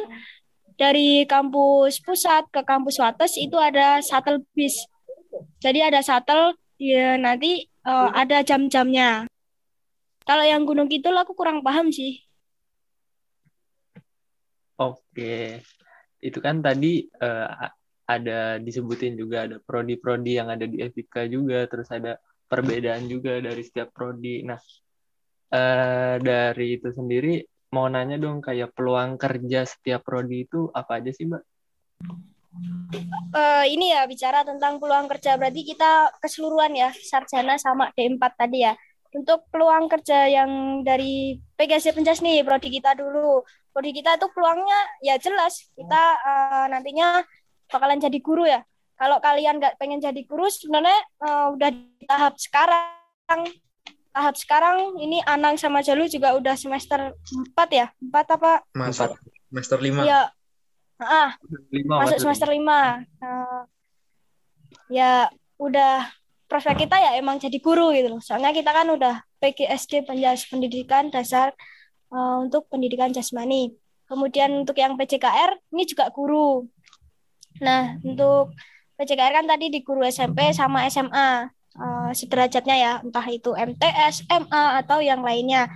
[0.74, 4.74] dari kampus pusat ke kampus Wates itu ada shuttle bis.
[5.62, 9.26] Jadi ada shuttle ya nanti eh, ada jam-jamnya.
[10.24, 12.24] Kalau yang Gunung Kidul aku kurang paham sih.
[14.74, 15.62] Oke,
[16.18, 17.70] itu kan tadi a-
[18.04, 22.18] ada disebutin juga ada prodi-prodi yang ada di FIK juga, terus ada
[22.50, 24.42] perbedaan juga dari setiap prodi.
[24.44, 24.58] Nah,
[25.54, 27.40] eh, dari itu sendiri
[27.74, 31.42] mau nanya dong kayak peluang kerja setiap prodi itu apa aja sih, Mbak?
[33.34, 38.62] Eh, ini ya bicara tentang peluang kerja berarti kita keseluruhan ya sarjana sama D4 tadi
[38.62, 38.78] ya.
[39.14, 43.42] Untuk peluang kerja yang dari PGSD Penjas nih, prodi kita dulu.
[43.74, 47.26] Prodi kita itu peluangnya ya jelas kita eh, nantinya
[47.66, 48.62] bakalan jadi guru ya.
[48.94, 53.42] Kalau kalian nggak pengen jadi guru sebenarnya eh, udah di tahap sekarang
[54.14, 57.12] tahap sekarang ini Anang sama Jalu juga udah semester
[57.50, 57.86] 4 ya.
[57.98, 58.62] 4 apa?
[58.70, 59.18] Masuk.
[59.50, 60.02] Semester lima.
[60.06, 60.30] Ya.
[61.02, 61.34] Ah,
[61.74, 63.02] Lima masuk semester lima.
[63.18, 63.60] Eh,
[64.94, 65.26] ya
[65.58, 66.06] udah
[66.46, 68.22] prospek kita ya emang jadi guru gitu loh.
[68.22, 71.50] Soalnya kita kan udah PGSD pendidikan dasar
[72.14, 73.74] eh, untuk pendidikan jasmani.
[74.06, 76.70] Kemudian untuk yang PJKR ini juga guru.
[77.58, 78.54] Nah untuk
[78.94, 84.64] PJKR kan tadi di guru SMP sama SMA eh, sederajatnya ya entah itu MTS MA
[84.82, 85.70] atau yang lainnya.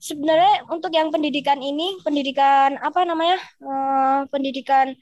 [0.00, 4.92] Sebenarnya untuk yang pendidikan ini pendidikan apa namanya eh, pendidikan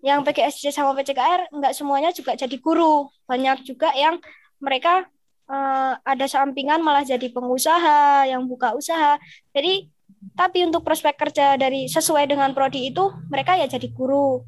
[0.00, 3.10] yang PGSD sama PCKR nggak semuanya juga jadi guru.
[3.26, 4.22] Banyak juga yang
[4.62, 5.06] mereka
[5.50, 9.18] eh, ada sampingan malah jadi pengusaha yang buka usaha.
[9.50, 9.90] Jadi
[10.36, 14.44] tapi untuk prospek kerja dari sesuai dengan prodi itu mereka ya jadi guru.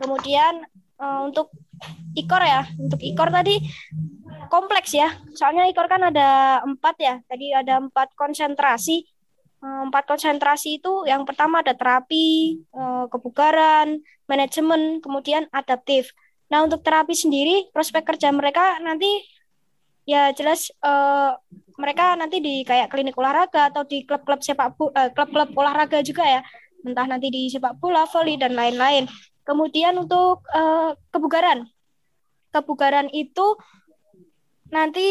[0.00, 0.64] Kemudian
[1.00, 1.52] untuk
[2.16, 3.60] ikor ya untuk ikor tadi
[4.50, 9.06] kompleks ya soalnya ikor kan ada empat ya tadi ada empat konsentrasi
[9.60, 16.16] Eh, empat konsentrasi itu yang pertama ada terapi eh, kebugaran manajemen, kemudian adaptif.
[16.48, 19.20] Nah, untuk terapi sendiri, prospek kerja mereka nanti
[20.08, 21.32] ya jelas eh,
[21.76, 24.80] mereka nanti di kayak klinik olahraga atau di klub-klub sepak
[25.12, 26.40] klub-klub olahraga juga ya.
[26.80, 29.04] Entah nanti di sepak bola, voli dan lain-lain.
[29.50, 31.66] Kemudian untuk eh, kebugaran.
[32.54, 33.58] Kebugaran itu
[34.70, 35.06] nanti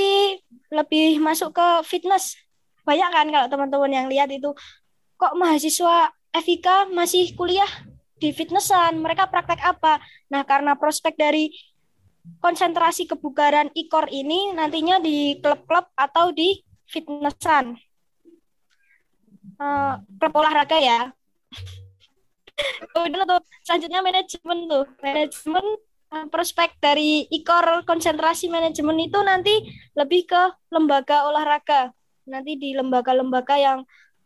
[0.72, 2.40] lebih masuk ke fitness.
[2.88, 4.56] Banyak kan kalau teman-teman yang lihat itu
[5.20, 7.68] kok mahasiswa FIK masih kuliah
[8.20, 10.00] di fitnessan, mereka praktek apa?
[10.32, 11.52] Nah, karena prospek dari
[12.44, 17.80] konsentrasi kebugaran ikor ini nantinya di klub-klub atau di fitnessan.
[19.60, 21.12] Eh, klub olahraga ya.
[22.96, 24.86] Udah tuh, selanjutnya manajemen tuh.
[25.02, 25.66] Manajemen
[26.14, 29.54] eh, prospek dari ikor konsentrasi manajemen itu nanti
[29.96, 30.44] lebih ke
[30.74, 31.94] lembaga olahraga.
[32.30, 33.80] Nanti di lembaga-lembaga yang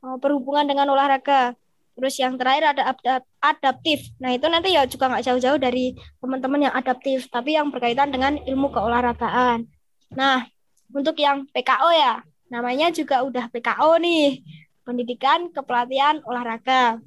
[0.04, 1.56] eh, berhubungan dengan olahraga.
[1.93, 4.10] Terus yang terakhir ada adap- adaptif.
[4.17, 8.41] Nah itu nanti ya juga nggak jauh-jauh dari teman-teman yang adaptif, tapi yang berkaitan dengan
[8.41, 9.69] ilmu keolahragaan.
[10.17, 10.50] Nah
[10.89, 14.41] untuk yang PKO ya, namanya juga udah PKO nih,
[14.84, 16.98] Pendidikan Kepelatihan Olahraga.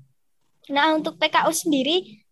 [0.71, 2.23] Nah untuk PKO sendiri,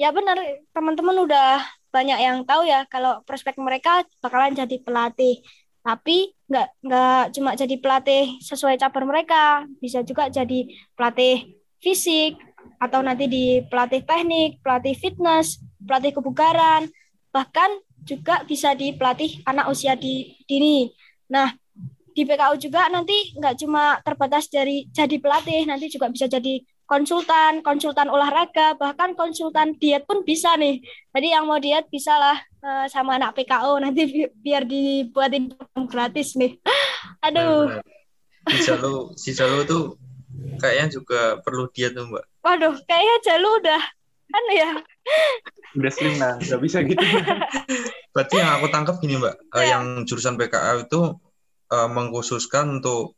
[0.00, 0.38] ya benar
[0.72, 5.40] teman-teman udah banyak yang tahu ya kalau prospek mereka bakalan jadi pelatih.
[5.84, 12.36] Tapi nggak nggak cuma jadi pelatih sesuai cabur mereka, bisa juga jadi pelatih fisik
[12.78, 16.90] atau nanti di pelatih teknik, pelatih fitness, pelatih kebugaran,
[17.32, 17.70] bahkan
[18.04, 20.88] juga bisa di pelatih anak usia di, dini.
[21.28, 21.52] Nah,
[22.14, 26.58] di PKU juga nanti nggak cuma terbatas dari jadi pelatih, nanti juga bisa jadi
[26.88, 30.80] konsultan, konsultan olahraga, bahkan konsultan diet pun bisa nih.
[31.12, 35.84] Jadi yang mau diet bisa lah eh, sama anak PKU nanti bi- biar dibuatin program
[35.86, 36.56] gratis nih.
[37.28, 37.78] Aduh.
[38.48, 40.00] Si Jalu, si Jalu tuh
[40.56, 42.24] kayaknya juga perlu diet tuh Mbak.
[42.40, 43.82] waduh, kayaknya Jalu udah
[44.28, 44.70] kan ya.
[45.76, 47.00] Udah slim nah, nggak bisa gitu.
[48.16, 49.76] Berarti yang aku tangkap gini Mbak, Iya.
[49.76, 51.20] yang jurusan PKA itu
[51.68, 53.12] eh, mengkhususkan untuk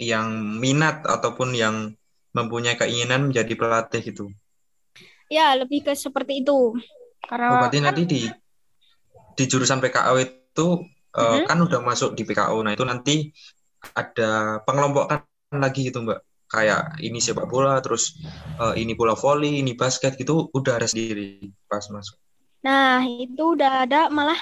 [0.00, 1.92] yang minat ataupun yang
[2.36, 4.24] mempunyai keinginan menjadi pelatih gitu.
[5.32, 6.76] Ya, lebih ke seperti itu.
[7.28, 8.20] Karena Oh, berarti kan- nanti di
[9.34, 10.66] di jurusan PKO itu
[11.14, 11.46] eh, Mhm.
[11.46, 12.58] kan udah masuk di PKO.
[12.66, 13.14] Nah, itu nanti
[13.94, 15.22] ada pengelompokan
[15.54, 16.18] lagi gitu, Mbak.
[16.50, 18.14] Kayak ini sepak bola, terus
[18.62, 22.16] eh, ini bola voli, ini basket gitu udah ada sendiri pas masuk.
[22.64, 24.40] Nah, itu udah ada malah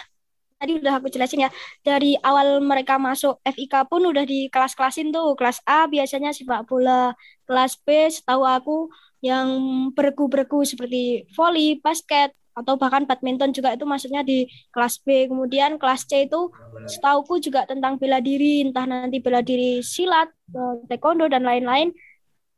[0.63, 1.51] tadi udah aku jelasin ya.
[1.83, 5.35] Dari awal mereka masuk FIK pun udah di kelas-kelasin tuh.
[5.35, 7.19] Kelas A biasanya sepak bola,
[7.51, 8.87] kelas B setahu aku
[9.19, 9.51] yang
[9.91, 15.27] bergu-bergu seperti voli, basket atau bahkan badminton juga itu masuknya di kelas B.
[15.27, 16.55] Kemudian kelas C itu
[16.87, 21.91] setauku juga tentang bela diri, entah nanti bela diri silat, eh, taekwondo dan lain-lain.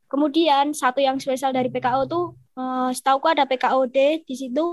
[0.05, 4.65] Kemudian satu yang spesial dari PKO tuh eh, setauku ada PKOD di situ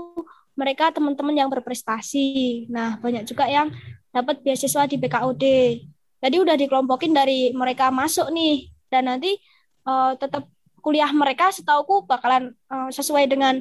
[0.53, 2.65] mereka teman-teman yang berprestasi.
[2.69, 3.73] Nah, banyak juga yang
[4.13, 5.43] dapat beasiswa di PKOD.
[6.23, 9.35] Jadi udah dikelompokin dari mereka masuk nih dan nanti
[9.83, 10.47] eh, tetap
[10.79, 13.59] kuliah mereka setauku bakalan eh, sesuai dengan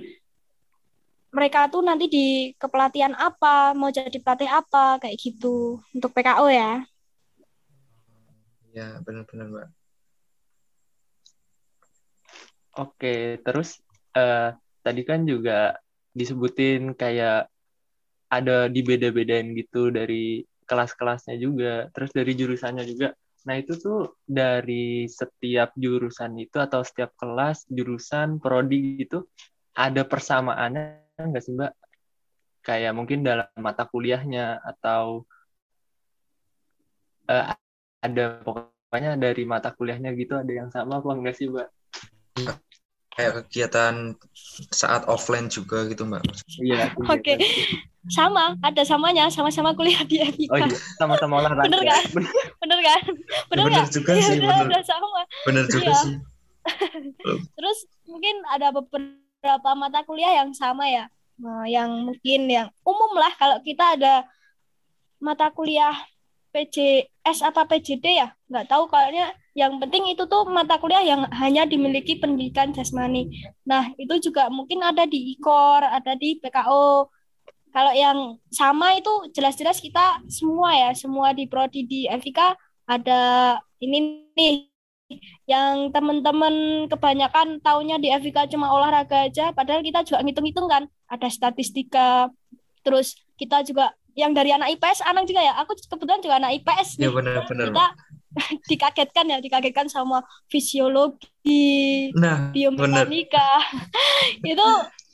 [1.33, 6.85] mereka tuh nanti di kepelatihan apa, mau jadi pelatih apa, kayak gitu untuk PKO ya.
[8.76, 9.68] Ya, benar-benar, Mbak.
[12.72, 13.81] Oke, terus
[14.12, 14.52] eh,
[14.85, 15.76] tadi kan juga
[16.12, 17.48] disebutin kayak
[18.33, 23.12] ada dibeda-bedain gitu dari kelas-kelasnya juga, terus dari jurusannya juga.
[23.44, 29.29] Nah, itu tuh dari setiap jurusan itu atau setiap kelas, jurusan, prodi gitu,
[29.77, 31.72] ada persamaannya nggak sih, Mbak?
[32.62, 35.27] Kayak mungkin dalam mata kuliahnya atau
[37.27, 37.44] eh,
[38.01, 41.68] ada pokoknya dari mata kuliahnya gitu ada yang sama apa enggak sih, Mbak?
[43.12, 44.16] Kayak kegiatan
[44.72, 46.22] saat offline juga gitu, Mbak.
[46.61, 46.96] Iya.
[46.96, 47.37] Oke.
[48.11, 50.51] Sama, ada samanya, sama-sama kuliah di FIK.
[50.51, 51.68] Oh iya, sama-sama olahraga.
[51.70, 52.03] Bener kan?
[52.59, 53.03] Bener kan?
[53.46, 53.87] Bener Bener nggak?
[53.94, 54.66] juga Iya, sih, udah, bener.
[54.66, 55.22] udah sama.
[55.46, 55.94] Benar juga Iya.
[56.03, 56.14] sih.
[57.59, 61.07] Terus mungkin ada beberapa mata kuliah yang sama ya,
[61.42, 64.22] Nah, yang mungkin yang umum lah kalau kita ada
[65.18, 65.94] mata kuliah
[66.55, 69.33] PJS apa PJD ya, nggak tahu kayaknya.
[69.53, 73.29] Yang penting itu tuh mata kuliah yang hanya dimiliki pendidikan jasmani.
[73.69, 77.12] Nah itu juga mungkin ada di IKOR, ada di PKO.
[77.73, 84.29] Kalau yang sama itu jelas-jelas kita semua ya, semua di prodi di FIK ada ini
[84.37, 84.69] nih
[85.45, 91.29] yang teman-teman kebanyakan taunya di FIK cuma olahraga aja, padahal kita juga ngitung-ngitung kan, ada
[91.29, 92.33] statistika,
[92.81, 97.01] terus kita juga yang dari anak IPS, Anang juga ya, aku kebetulan juga anak IPS
[97.01, 97.73] Ya benar-benar.
[97.73, 97.87] kita
[98.71, 103.51] dikagetkan ya, dikagetkan sama fisiologi, Nah, biomekanika,
[104.53, 104.68] itu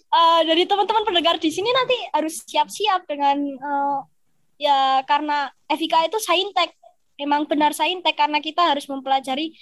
[0.09, 3.98] eh, dari teman-teman pendengar di sini nanti harus siap-siap dengan eh,
[4.59, 6.74] ya karena FIK itu saintek,
[7.18, 9.54] emang benar saintek karena kita harus mempelajari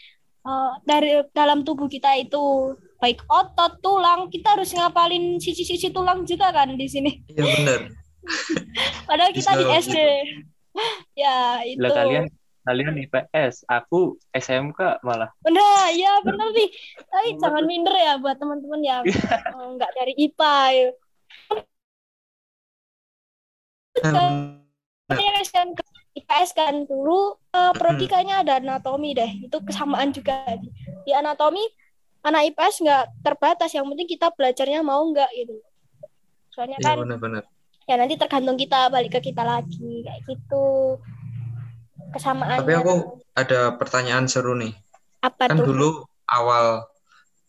[0.44, 6.48] eh, dari dalam tubuh kita itu baik otot, tulang, kita harus ngapalin sisi-sisi tulang juga
[6.52, 7.12] kan di sini.
[7.28, 7.80] Iya benar.
[9.08, 9.98] Padahal kita di SD.
[11.16, 11.80] ya itu.
[11.80, 12.24] Lah kalian
[12.66, 15.30] kalian IPS, aku SMK malah.
[15.46, 16.68] Nah, ya benar nih.
[17.06, 19.22] Tapi jangan minder ya buat teman-teman yang Iya.
[19.54, 20.58] eh, nggak dari IPA.
[20.74, 20.88] Ya.
[25.06, 25.80] Saya SMK
[26.18, 28.10] IPS kan dulu eh, prodi Mm-mm.
[28.10, 29.30] kayaknya ada anatomi deh.
[29.46, 30.42] Itu kesamaan juga
[31.06, 31.62] di anatomi
[32.26, 33.70] anak IPS nggak terbatas.
[33.72, 35.54] Yang penting kita belajarnya mau nggak gitu.
[36.50, 37.44] Soalnya Iya kan benar-benar.
[37.86, 40.98] ya nanti tergantung kita balik ke kita lagi kayak gitu.
[42.14, 42.62] Kesamaannya.
[42.62, 42.94] Tapi aku
[43.36, 44.74] ada pertanyaan seru nih.
[45.24, 45.66] apa Kan tuh?
[45.74, 45.88] dulu
[46.30, 46.86] awal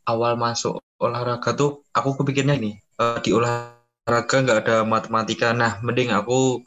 [0.07, 5.53] awal masuk olahraga tuh aku kepikirnya ini eh, di olahraga nggak ada matematika.
[5.53, 6.63] Nah, mending aku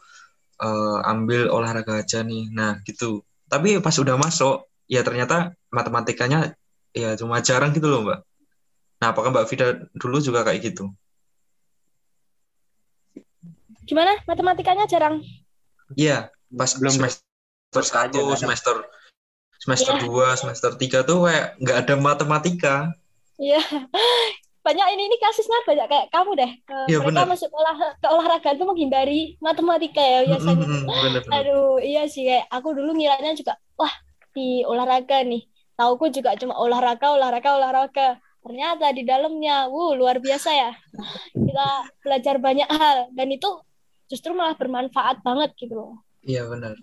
[0.63, 2.53] eh, ambil olahraga aja nih.
[2.53, 3.25] Nah, gitu.
[3.51, 6.55] Tapi pas udah masuk, ya ternyata matematikanya
[6.95, 8.19] ya cuma jarang gitu loh, Mbak.
[9.01, 10.93] Nah, apakah Mbak Vida dulu juga kayak gitu?
[13.89, 14.23] Gimana?
[14.29, 15.19] Matematikanya jarang.
[15.99, 17.30] Iya, pas Belum semester
[17.71, 18.37] terus aja, satu, ada.
[18.39, 18.75] semester
[19.61, 20.03] semester Iya.
[20.03, 22.77] dua, semester tiga tuh kayak nggak ada matematika.
[23.37, 23.61] Iya.
[24.61, 26.53] Banyak ini ini kasusnya banyak kayak kamu deh.
[26.53, 27.33] Eh, Iya, mereka benar.
[27.33, 30.53] masuk olah ke olahraga itu menghindari matematika ya biasanya.
[30.53, 31.33] Mm, mm, mm, bener-bener.
[31.41, 33.89] Aduh, iya sih kayak aku dulu ngiranya juga wah
[34.37, 35.49] di olahraga nih.
[35.81, 38.09] Tauku juga cuma olahraga, olahraga, olahraga.
[38.45, 40.71] Ternyata di dalamnya, wuh luar biasa ya.
[41.49, 41.67] Kita
[42.05, 43.49] belajar banyak hal dan itu
[44.13, 46.05] justru malah bermanfaat banget gitu loh.
[46.21, 46.77] Iya benar.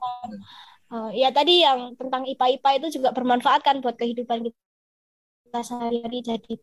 [0.87, 6.53] Eh, ya tadi yang tentang IPA-IPA itu juga bermanfaat kan buat kehidupan kita sehari-hari jadi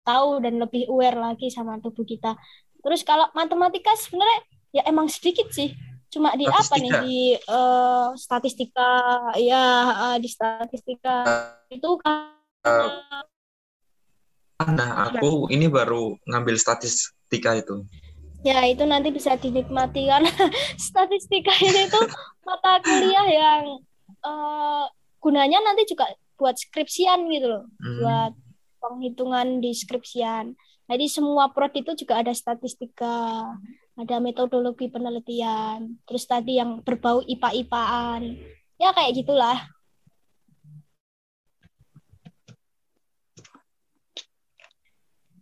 [0.00, 2.32] tahu dan lebih aware lagi sama tubuh kita.
[2.80, 4.40] Terus kalau matematika sebenarnya
[4.72, 5.76] ya emang sedikit sih.
[6.08, 7.04] Cuma di apa nih Statistika.
[7.04, 8.90] di eh, statistika
[9.36, 11.16] ya eh, di statistika
[11.68, 12.32] itu kan
[14.58, 17.86] Nah, aku ini baru ngambil statistika itu.
[18.46, 20.30] Ya, itu nanti bisa dinikmati karena
[20.78, 22.06] statistika ini tuh
[22.46, 23.62] mata kuliah yang
[24.22, 24.86] uh,
[25.18, 26.06] gunanya nanti juga
[26.38, 27.64] buat skripsian gitu loh.
[27.82, 27.98] Hmm.
[27.98, 28.32] Buat
[28.78, 30.54] penghitungan di skripsian.
[30.88, 33.44] Jadi semua prodi itu juga ada statistika,
[33.92, 38.22] ada metodologi penelitian, terus tadi yang berbau IPA-IPAan.
[38.80, 39.68] Ya kayak gitulah.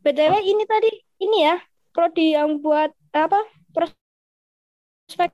[0.02, 0.90] BTW ini tadi
[1.22, 1.58] ini ya,
[1.96, 3.40] prodi yang buat apa?
[3.72, 5.32] Prospek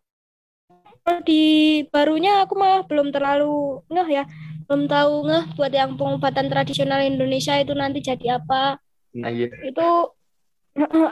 [1.02, 4.24] prodi barunya aku mah belum terlalu ngeh ya.
[4.70, 8.78] Belum tahu ngeh buat yang pengobatan tradisional Indonesia itu nanti jadi apa
[9.12, 9.48] Nah, iya.
[9.60, 10.16] Itu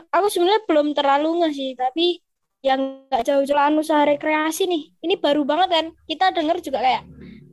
[0.08, 2.24] aku sebenarnya belum terlalu nggak sih, tapi
[2.64, 4.82] yang nggak jauh-jauh usaha rekreasi nih.
[5.04, 5.86] Ini baru banget kan.
[6.08, 7.04] Kita dengar juga kayak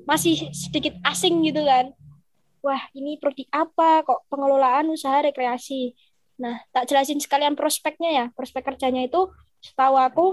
[0.08, 1.92] masih sedikit asing gitu kan.
[2.64, 5.96] Wah, ini prodi apa kok pengelolaan usaha rekreasi.
[6.38, 8.26] Nah, tak jelasin sekalian prospeknya ya.
[8.34, 9.30] Prospek kerjanya itu
[9.62, 10.26] setahu aku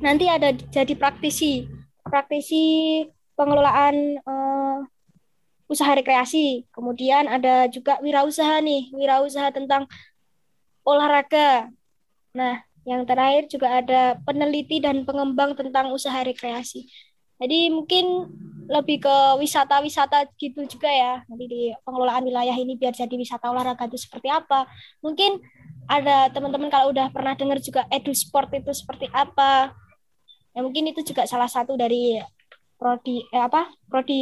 [0.00, 1.68] nanti ada jadi praktisi.
[2.04, 3.04] Praktisi
[3.36, 4.78] pengelolaan eh,
[5.68, 6.64] usaha rekreasi.
[6.72, 9.84] Kemudian ada juga wirausaha nih, wirausaha tentang
[10.82, 11.68] olahraga.
[12.32, 16.88] Nah, yang terakhir juga ada peneliti dan pengembang tentang usaha rekreasi.
[17.38, 18.26] Jadi mungkin
[18.68, 21.24] lebih ke wisata-wisata gitu juga ya.
[21.24, 24.68] Nanti di pengelolaan wilayah ini biar jadi wisata olahraga itu seperti apa.
[25.00, 25.40] Mungkin
[25.88, 29.72] ada teman-teman kalau udah pernah dengar juga edu sport itu seperti apa.
[30.52, 32.20] Ya mungkin itu juga salah satu dari
[32.76, 33.72] prodi eh apa?
[33.88, 34.20] prodi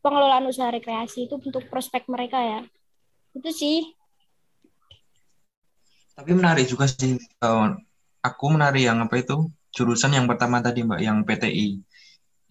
[0.00, 2.60] pengelolaan usaha rekreasi itu untuk prospek mereka ya.
[3.36, 3.92] Itu sih.
[6.16, 7.76] Tapi menarik juga sih kawan.
[8.22, 11.80] Aku menarik yang apa itu jurusan yang pertama tadi Mbak yang PTI.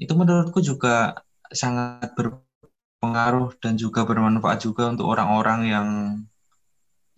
[0.01, 1.13] Itu menurutku juga
[1.53, 5.87] sangat berpengaruh dan juga bermanfaat juga untuk orang-orang yang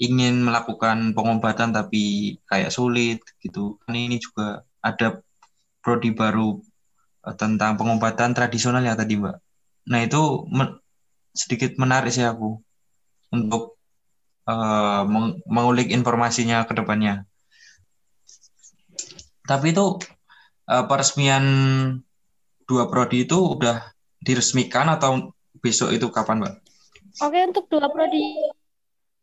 [0.03, 3.79] ingin melakukan pengobatan tapi kayak sulit gitu.
[3.87, 5.23] Ini juga ada
[5.79, 6.59] prodi baru
[7.23, 9.35] eh, tentang pengobatan tradisional ya tadi Mbak.
[9.87, 10.75] Nah itu men
[11.33, 12.61] sedikit menarik sih aku
[13.33, 13.81] untuk
[14.45, 17.25] uh, meng mengulik informasinya ke depannya.
[19.49, 19.97] Tapi itu
[20.69, 21.45] uh, peresmian
[22.65, 26.55] dua prodi itu udah diresmikan atau besok itu kapan, Mbak?
[27.21, 28.23] Oke, untuk dua prodi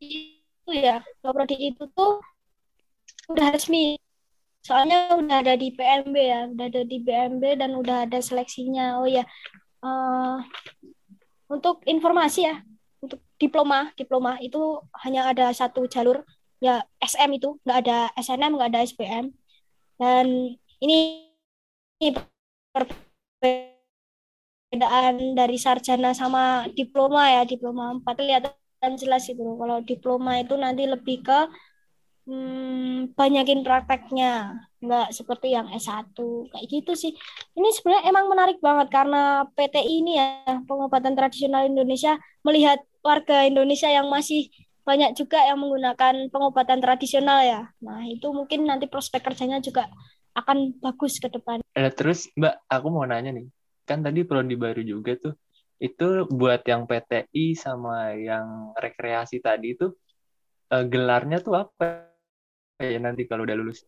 [0.01, 2.21] itu ya, dua prodi itu tuh
[3.29, 3.97] udah resmi.
[4.61, 9.01] Soalnya udah ada di PMB ya, udah ada di PMB dan udah ada seleksinya.
[9.01, 9.25] Oh ya,
[9.81, 10.37] uh,
[11.49, 12.61] untuk informasi ya
[13.01, 16.21] untuk diploma diploma itu hanya ada satu jalur
[16.61, 19.33] ya SM itu nggak ada SNM nggak ada SPM
[19.97, 21.29] dan ini,
[23.41, 28.15] perbedaan dari sarjana sama diploma ya diploma empat.
[28.21, 31.39] Kelihatan jelas itu kalau diploma itu nanti lebih ke
[32.29, 34.61] hmm, banyakin prakteknya.
[34.81, 36.15] Nggak seperti yang S1
[36.53, 37.13] kayak gitu sih.
[37.57, 43.89] Ini sebenarnya emang menarik banget karena PT ini ya pengobatan tradisional Indonesia melihat warga Indonesia
[43.89, 44.49] yang masih
[44.81, 47.69] banyak juga yang menggunakan pengobatan tradisional ya.
[47.85, 49.85] Nah itu mungkin nanti prospek kerjanya juga
[50.35, 51.59] akan bagus ke depan.
[51.75, 53.47] Eh, terus Mbak aku mau nanya nih.
[53.83, 55.33] Kan tadi prodi baru juga tuh.
[55.81, 59.91] Itu buat yang PTI sama yang rekreasi tadi itu
[60.71, 62.07] eh, gelarnya tuh apa?
[62.79, 63.83] Ya nanti kalau udah lulus.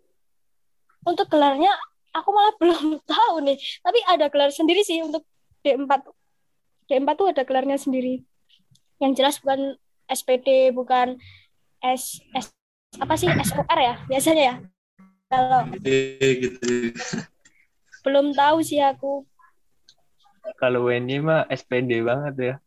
[1.04, 1.72] Untuk gelarnya
[2.12, 3.58] aku malah belum tahu nih.
[3.80, 5.24] Tapi ada gelar sendiri sih untuk
[5.64, 5.92] D4
[6.92, 8.20] D4 tuh ada gelarnya sendiri.
[9.00, 9.80] Yang jelas bukan
[10.12, 11.16] SPD bukan
[11.80, 12.52] S, S
[13.00, 13.32] apa sih?
[13.32, 14.56] SOR ya biasanya ya
[15.34, 15.60] kalau
[16.22, 16.94] gitu.
[18.06, 19.26] belum tahu sih aku.
[20.62, 22.56] Kalau WNY mah SPD banget ya.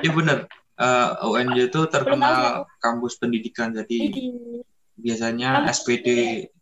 [0.00, 3.74] Iya benar uh, eh, UNJ itu terkenal kampus pendidikan.
[3.74, 4.14] Jadi
[4.98, 6.08] biasanya SPD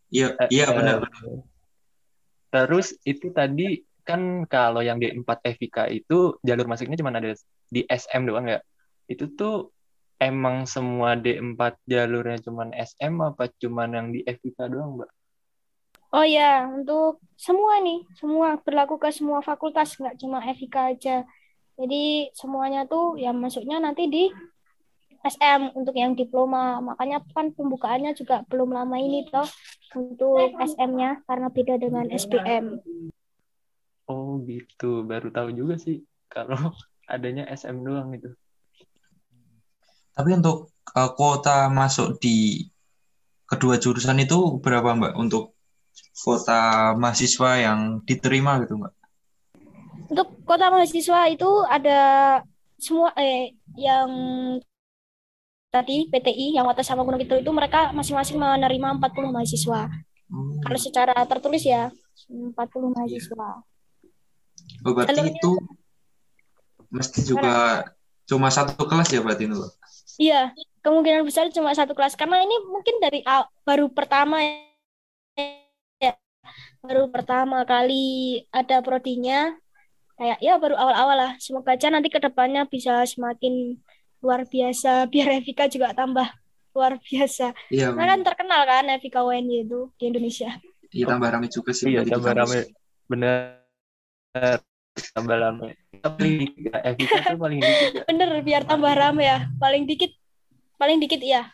[0.06, 1.22] Iya, uh, iya benar-benar.
[1.26, 1.42] Eh,
[2.54, 5.26] terus itu tadi kan kalau yang di 4
[5.58, 7.34] FIK itu jalur masuknya cuma ada
[7.68, 8.62] di SM doang ya.
[9.10, 9.74] Itu tuh
[10.16, 15.10] emang semua D4 jalurnya cuma SM apa cuma yang di FIK doang, Mbak?
[16.14, 21.16] Oh ya, untuk semua nih, semua berlaku ke semua fakultas, nggak cuma FIK aja.
[21.76, 24.24] Jadi semuanya tuh yang masuknya nanti di
[25.26, 26.80] SM untuk yang diploma.
[26.80, 29.44] Makanya kan pembukaannya juga belum lama ini toh
[29.92, 32.80] untuk SM-nya karena beda dengan SPM.
[34.06, 36.00] Oh gitu, baru tahu juga sih
[36.30, 36.72] kalau
[37.12, 38.30] adanya SM doang itu.
[40.16, 42.64] Tapi untuk uh, kuota masuk di
[43.44, 45.52] kedua jurusan itu berapa Mbak untuk
[46.24, 48.92] kuota mahasiswa yang diterima gitu Mbak?
[50.08, 52.00] Untuk kuota mahasiswa itu ada
[52.80, 54.08] semua eh yang
[55.68, 59.92] tadi PTI yang Wates sama Gunung Kidul itu mereka masing-masing menerima 40 mahasiswa.
[60.32, 60.56] Hmm.
[60.64, 61.92] Kalau secara tertulis ya
[62.32, 62.56] 40
[62.96, 63.48] mahasiswa.
[64.82, 65.52] Oh, berarti jalurnya- itu
[66.88, 67.84] mesti juga
[68.26, 69.58] cuma satu kelas ya berarti itu.
[70.14, 70.54] Iya,
[70.86, 73.20] kemungkinan besar cuma satu kelas karena ini mungkin dari
[73.66, 74.38] baru pertama
[76.00, 76.12] ya,
[76.84, 77.94] baru pertama kali
[78.54, 79.56] ada prodinya
[80.18, 81.32] kayak ya baru awal-awal lah.
[81.44, 83.78] Semoga aja nanti ke depannya bisa semakin
[84.24, 86.28] luar biasa biar Evika juga tambah
[86.76, 87.52] luar biasa.
[87.72, 90.50] Iya, Karena kan terkenal kan Evika UNY itu di Indonesia.
[90.94, 91.86] iya tambah ramai juga sih.
[91.92, 92.60] Iya, tambah rame.
[93.10, 93.62] Bener.
[94.96, 95.76] Tambah rame.
[96.00, 96.76] Paling dikit ya.
[96.88, 98.02] Evika tuh paling dikit ya.
[98.08, 99.38] Bener biar tambah rame ya.
[99.60, 100.12] Paling dikit
[100.80, 101.52] paling dikit iya.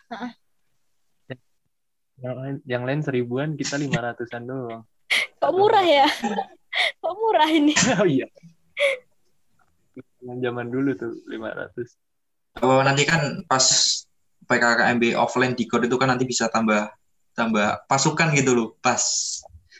[2.22, 4.82] Yang lain, yang lain seribuan, kita lima ratusan doang.
[5.42, 6.06] Kok murah ya?
[7.02, 7.74] Kok murah ini?
[7.98, 8.30] oh iya.
[10.22, 12.62] Yang zaman dulu tuh 500.
[12.62, 13.64] Oh, nanti kan pas
[14.46, 16.94] PKKMB offline di itu kan nanti bisa tambah
[17.32, 19.00] tambah pasukan gitu loh pas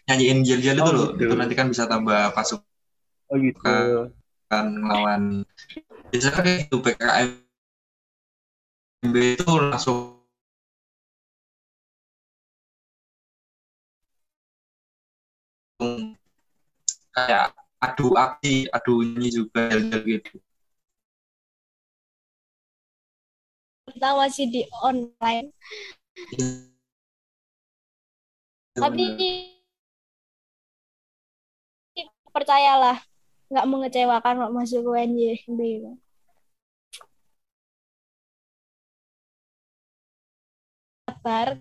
[0.09, 1.29] nyanyiin jel-jel itu Oh, loh gitu.
[1.29, 2.72] itu nanti kan bisa tambah pasukan
[3.33, 4.13] Oh gitu.
[4.53, 5.49] lawan
[6.13, 7.41] biasanya kayak gitu PKKMB
[9.17, 10.21] itu langsung
[17.17, 19.73] kayak adu aksi adu ini juga
[20.05, 20.37] gitu
[23.93, 25.53] Kita masih di online.
[28.73, 29.05] Tapi
[32.33, 33.12] percayalah
[33.53, 35.61] nggak mengecewakan kok masuk ke UNYB.
[41.07, 41.59] Sabar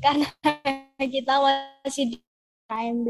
[0.00, 0.28] karena
[1.14, 2.16] kita masih di
[2.66, 3.08] KMB.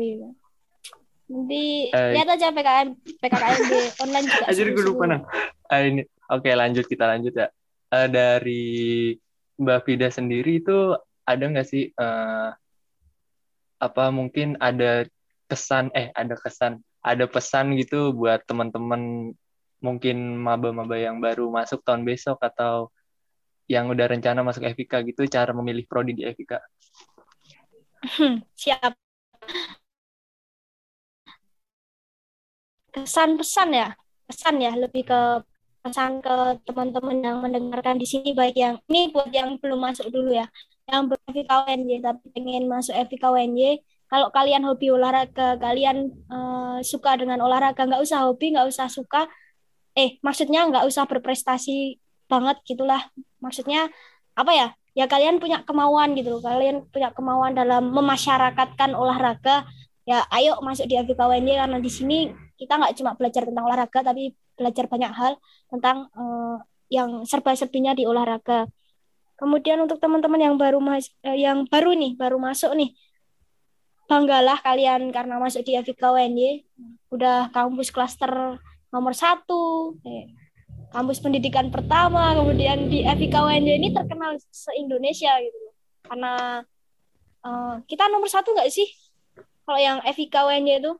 [1.26, 2.12] Nanti Eh.
[2.14, 3.72] lihat aja PKM PKKMB
[4.02, 4.44] online juga.
[4.46, 5.22] Anjir gue lupa nang.
[5.66, 6.06] Ah, ini.
[6.30, 7.48] Oke lanjut kita lanjut ya.
[7.94, 8.64] Eh, dari
[9.58, 10.94] Mbak Fida sendiri itu
[11.26, 12.50] ada nggak sih eh,
[13.76, 15.04] apa mungkin ada
[15.46, 19.30] kesan eh ada kesan ada pesan gitu buat teman-teman
[19.78, 22.90] mungkin maba-maba yang baru masuk tahun besok atau
[23.70, 26.58] yang udah rencana masuk FIK gitu cara memilih prodi di FIK.
[28.58, 28.92] Siap.
[32.90, 33.88] Kesan pesan ya,
[34.26, 35.20] pesan ya lebih ke
[35.86, 40.34] pesan ke teman-teman yang mendengarkan di sini baik yang ini buat yang belum masuk dulu
[40.34, 40.50] ya,
[40.90, 43.78] yang belum FIKWNY tapi pengen masuk FIKWNY.
[44.06, 49.26] Kalau kalian hobi olahraga, kalian eh, suka dengan olahraga, nggak usah hobi, nggak usah suka,
[49.98, 51.98] eh maksudnya nggak usah berprestasi
[52.30, 53.02] banget gitulah.
[53.42, 53.90] Maksudnya
[54.36, 54.68] apa ya?
[54.96, 56.40] Ya kalian punya kemauan gitu loh.
[56.40, 59.68] Kalian punya kemauan dalam memasyarakatkan olahraga.
[60.06, 64.32] Ya ayo masuk di FIKWNY karena di sini kita nggak cuma belajar tentang olahraga tapi
[64.56, 65.32] belajar banyak hal
[65.68, 66.56] tentang eh,
[66.88, 68.70] yang serba-serbinya di olahraga.
[69.36, 72.96] Kemudian untuk teman-teman yang baru mas eh, yang baru nih, baru masuk nih,
[74.06, 76.64] banggalah kalian karena masuk di FIKWNY,
[77.10, 78.58] udah kampus klaster
[78.90, 80.30] nomor satu, eh,
[80.94, 85.74] kampus pendidikan pertama, kemudian di FIKWNY ini terkenal se-Indonesia gitu loh.
[86.06, 86.34] Karena
[87.46, 88.86] eh, kita nomor satu nggak sih?
[89.66, 90.94] Kalau yang FIKWNY itu?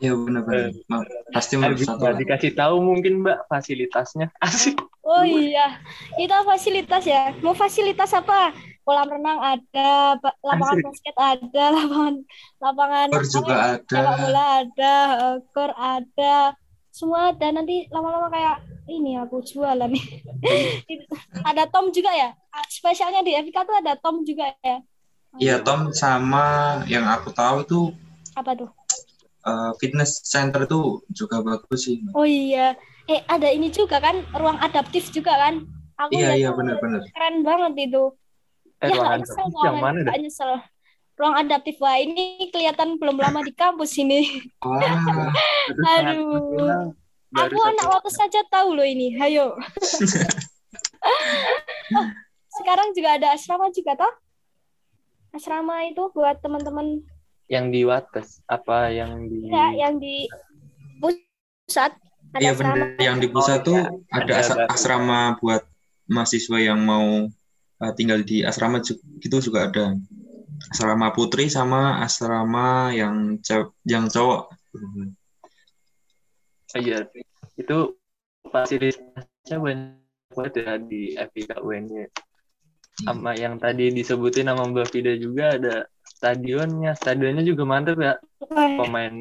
[0.00, 2.16] ya benar-benar Ma- pasti Bisa satu lah.
[2.16, 4.32] dikasih tahu mungkin Mbak fasilitasnya.
[4.44, 4.80] Asik.
[5.04, 5.76] Oh iya,
[6.16, 7.36] kita fasilitas ya.
[7.44, 8.56] Mau fasilitas apa?
[8.90, 10.86] Kolam renang ada, lapangan Asik.
[10.90, 12.14] basket ada, lapangan
[12.58, 16.34] lapangan Gor juga apa ya, ada sepak bola ada, eh, gor ada,
[16.90, 17.46] semua ada.
[17.54, 18.56] Nanti lama-lama kayak
[18.90, 20.06] ini aku jualan nih.
[21.50, 22.34] ada Tom juga ya.
[22.66, 24.82] Spesialnya di FK tuh ada Tom juga ya.
[25.38, 27.80] Iya Tom sama yang aku tahu itu
[28.34, 28.70] Apa tuh?
[29.46, 32.02] eh, fitness center itu juga bagus sih.
[32.10, 32.74] Oh iya.
[33.06, 35.54] Eh ada ini juga kan ruang adaptif juga kan?
[36.00, 37.02] Aku Iya iya tuh benar-benar.
[37.14, 38.04] keren banget itu.
[38.80, 40.52] Eh, ya ruang adaptif nyesel yang soalnya, mana nggak nyesel.
[41.14, 44.20] Ruang adaptif wah ini kelihatan belum lama di kampus ini.
[44.64, 44.80] Wah,
[45.68, 46.96] Terus Aduh.
[47.30, 49.14] Aku anak waktu saja tahu loh ini.
[49.14, 49.54] Hayo.
[51.90, 52.06] Oh,
[52.52, 54.12] sekarang juga ada asrama juga toh?
[55.30, 57.00] Asrama itu buat teman-teman
[57.46, 60.26] yang di Wates apa yang di ya yang di
[60.98, 61.94] pusat
[62.30, 62.74] ada iya asrama.
[62.74, 62.98] benar.
[62.98, 64.14] Yang di pusat Oh, tuh iya.
[64.14, 65.62] ada Ada asrama buat
[66.06, 67.26] mahasiswa yang mau
[67.80, 69.96] eh, tinggal di asrama gitu juga ada.
[70.70, 73.40] Asrama putri sama asrama yang
[73.84, 74.52] yang cowok.
[76.70, 77.02] Oh, iya
[77.58, 77.98] itu
[78.46, 79.98] fasilitasnya banyak
[80.30, 82.06] banget ya di FIK UNY
[83.02, 85.76] sama yang tadi disebutin sama Mbak Fida juga ada
[86.06, 88.14] stadionnya stadionnya juga mantep ya
[88.78, 89.14] pemain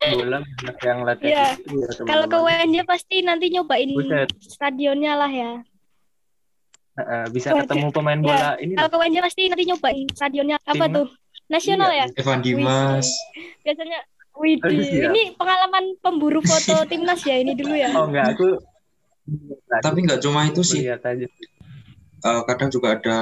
[0.00, 1.04] bola banyak yang Iya.
[1.04, 2.38] latihan itu ya Kalau ke.
[2.40, 4.30] UNJ pasti nanti nyobain Buset.
[4.40, 5.52] stadionnya lah ya.
[6.94, 7.66] Uh, bisa Waduh.
[7.66, 10.94] ketemu pemain Ya, bola ini Kalau UNJ pasti nanti nyobain stadionnya apa Timnas.
[10.94, 11.06] tuh?
[11.44, 12.04] Nasional Iya.
[12.06, 12.06] ya?
[12.16, 13.06] Evan Dimas.
[13.60, 13.98] Biasanya
[14.32, 15.10] Widih, siap.
[15.10, 17.90] ini pengalaman pemburu foto timnas ya ini dulu ya.
[17.92, 18.62] Oh enggak, aku
[19.76, 20.82] Tapi nggak cuma itu sih.
[20.82, 21.26] lihat aja.
[22.20, 23.18] Eh, kadang juga ada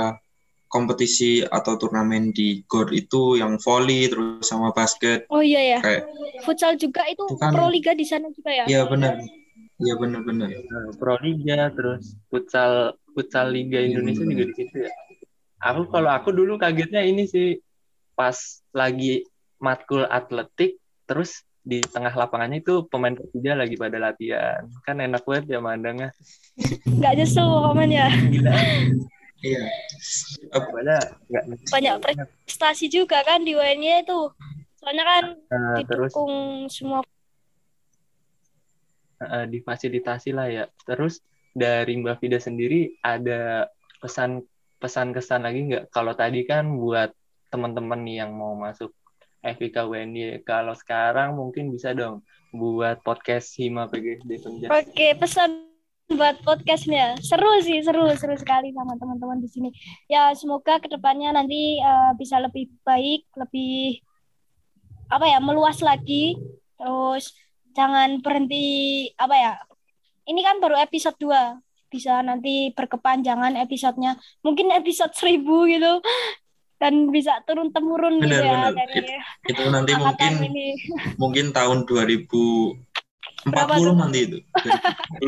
[0.66, 5.78] kompetisi atau turnamen di GOR itu yang volley terus sama basket Oh iya ya.
[5.80, 6.08] kayak
[6.42, 8.64] Futsal juga itu Itu kan- pro liga di sana juga ya.
[8.64, 9.20] iya benar
[9.78, 10.64] iya benar-benar Eh,
[10.94, 14.90] Pro Liga terus futsal futsal Liga Indonesia juga di situ ya.
[15.62, 17.62] Aku kalau aku dulu kagetnya ini sih
[18.18, 18.36] pas
[18.74, 19.22] lagi
[19.62, 24.66] matkul atletik terus di tengah lapangannya itu pemain Persija lagi pada latihan.
[24.82, 26.10] Kan enak banget ya mandangnya.
[26.98, 28.10] Nggak nyesel komen ya.
[28.10, 28.52] Gila.
[29.42, 29.62] iya
[30.54, 31.94] nggak Banyak
[32.46, 34.20] prestasi juga kan di UNY itu.
[34.82, 35.24] Soalnya kan
[35.86, 37.06] terus didukung semua
[39.22, 40.64] eh, difasilitasi lah ya.
[40.82, 41.22] Terus
[41.52, 43.68] dari Mbak Vida sendiri ada
[44.00, 44.42] pesan
[44.82, 45.92] pesan kesan lagi nggak?
[45.94, 47.12] Kalau tadi kan buat
[47.52, 48.90] teman-teman yang mau masuk
[49.42, 52.22] FIK UNY, kalau sekarang mungkin bisa dong
[52.54, 54.70] buat podcast Hima PGSD Penjas.
[54.70, 55.72] Oke, pesan
[56.12, 57.16] buat podcastnya.
[57.18, 59.70] Seru sih, seru, seru sekali sama teman-teman di sini.
[60.06, 64.00] Ya, semoga ke depannya nanti eh, bisa lebih baik, lebih
[65.08, 66.36] apa ya, meluas lagi.
[66.76, 67.32] Terus
[67.72, 69.52] jangan berhenti apa ya?
[70.22, 71.58] Ini kan baru episode 2.
[71.88, 74.16] Bisa nanti berkepanjangan episodenya.
[74.40, 75.92] Mungkin episode 1000 gitu.
[76.76, 78.74] Dan bisa turun temurun gitu Benar, ya benar.
[78.74, 79.06] dari
[79.46, 80.66] itu nanti angkatan mungkin ini.
[81.22, 82.74] mungkin tahun 2040
[83.46, 83.94] Berapa tuh?
[83.94, 84.38] nanti itu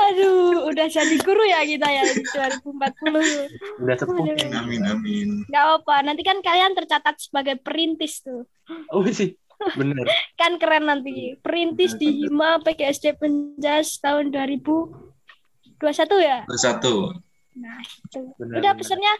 [0.00, 3.82] Aduh, udah jadi guru ya kita ya di 2040.
[3.82, 4.24] Udah sepuh.
[4.24, 4.62] Ya.
[4.62, 8.46] amin amin Gak apa, nanti kan kalian tercatat sebagai perintis tuh.
[8.88, 9.36] Oh sih,
[9.76, 10.04] bener.
[10.40, 11.36] Kan keren nanti.
[11.40, 15.80] Perintis di Hima PGSD Penjas tahun 2021
[16.20, 16.44] ya.
[16.48, 17.12] satu
[17.60, 18.20] Nah, itu.
[18.40, 19.14] Benar, Udah pesannya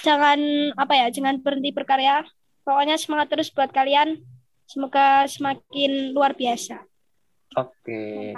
[0.00, 0.40] jangan
[0.74, 2.24] apa ya, jangan berhenti berkarya.
[2.64, 4.20] Pokoknya semangat terus buat kalian.
[4.66, 6.78] Semoga semakin luar biasa.
[7.58, 8.30] Oke,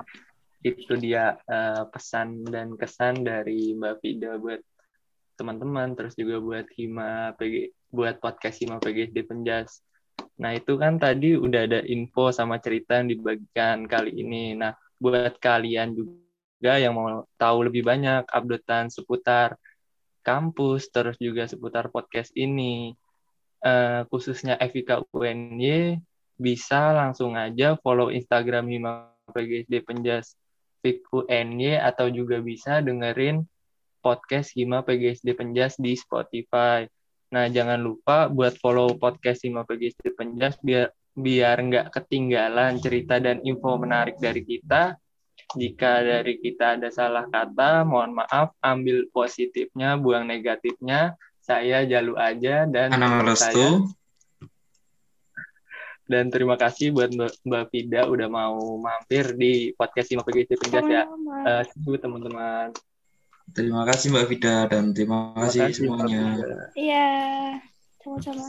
[0.64, 4.64] itu dia eh, pesan dan kesan dari Mbak Vida buat
[5.36, 9.84] teman-teman, terus juga buat Hima PG, buat podcast Hima PGSD Penjas.
[10.40, 14.58] Nah itu kan tadi udah ada info sama cerita yang dibagikan kali ini.
[14.58, 19.58] Nah buat kalian juga yang mau tahu lebih banyak updatean seputar
[20.22, 22.94] kampus, terus juga seputar podcast ini,
[23.66, 25.98] eh, khususnya FIK UNY,
[26.38, 30.34] bisa langsung aja follow Instagram Hima PGSD Penjas
[30.82, 33.46] Fik UNY atau juga bisa dengerin
[34.02, 36.82] podcast Hima PGSD Penjas di Spotify.
[37.32, 43.40] Nah, jangan lupa buat follow podcast Hima PGSD Penjas biar biar nggak ketinggalan cerita dan
[43.40, 45.00] info menarik dari kita.
[45.56, 51.16] Jika dari kita ada salah kata, mohon maaf, ambil positifnya, buang negatifnya.
[51.42, 53.90] Saya Jalu aja dan saya Restu
[56.12, 61.04] dan terima kasih buat Mbak, Vida udah mau mampir di podcast Hima PGSD Penjas ya.
[61.48, 62.68] Eh, you, teman-teman.
[63.50, 66.22] Terima kasih Mbak Vida dan terima Terima kasih kasih, semuanya.
[66.78, 67.08] Iya,
[67.98, 68.46] sama-sama.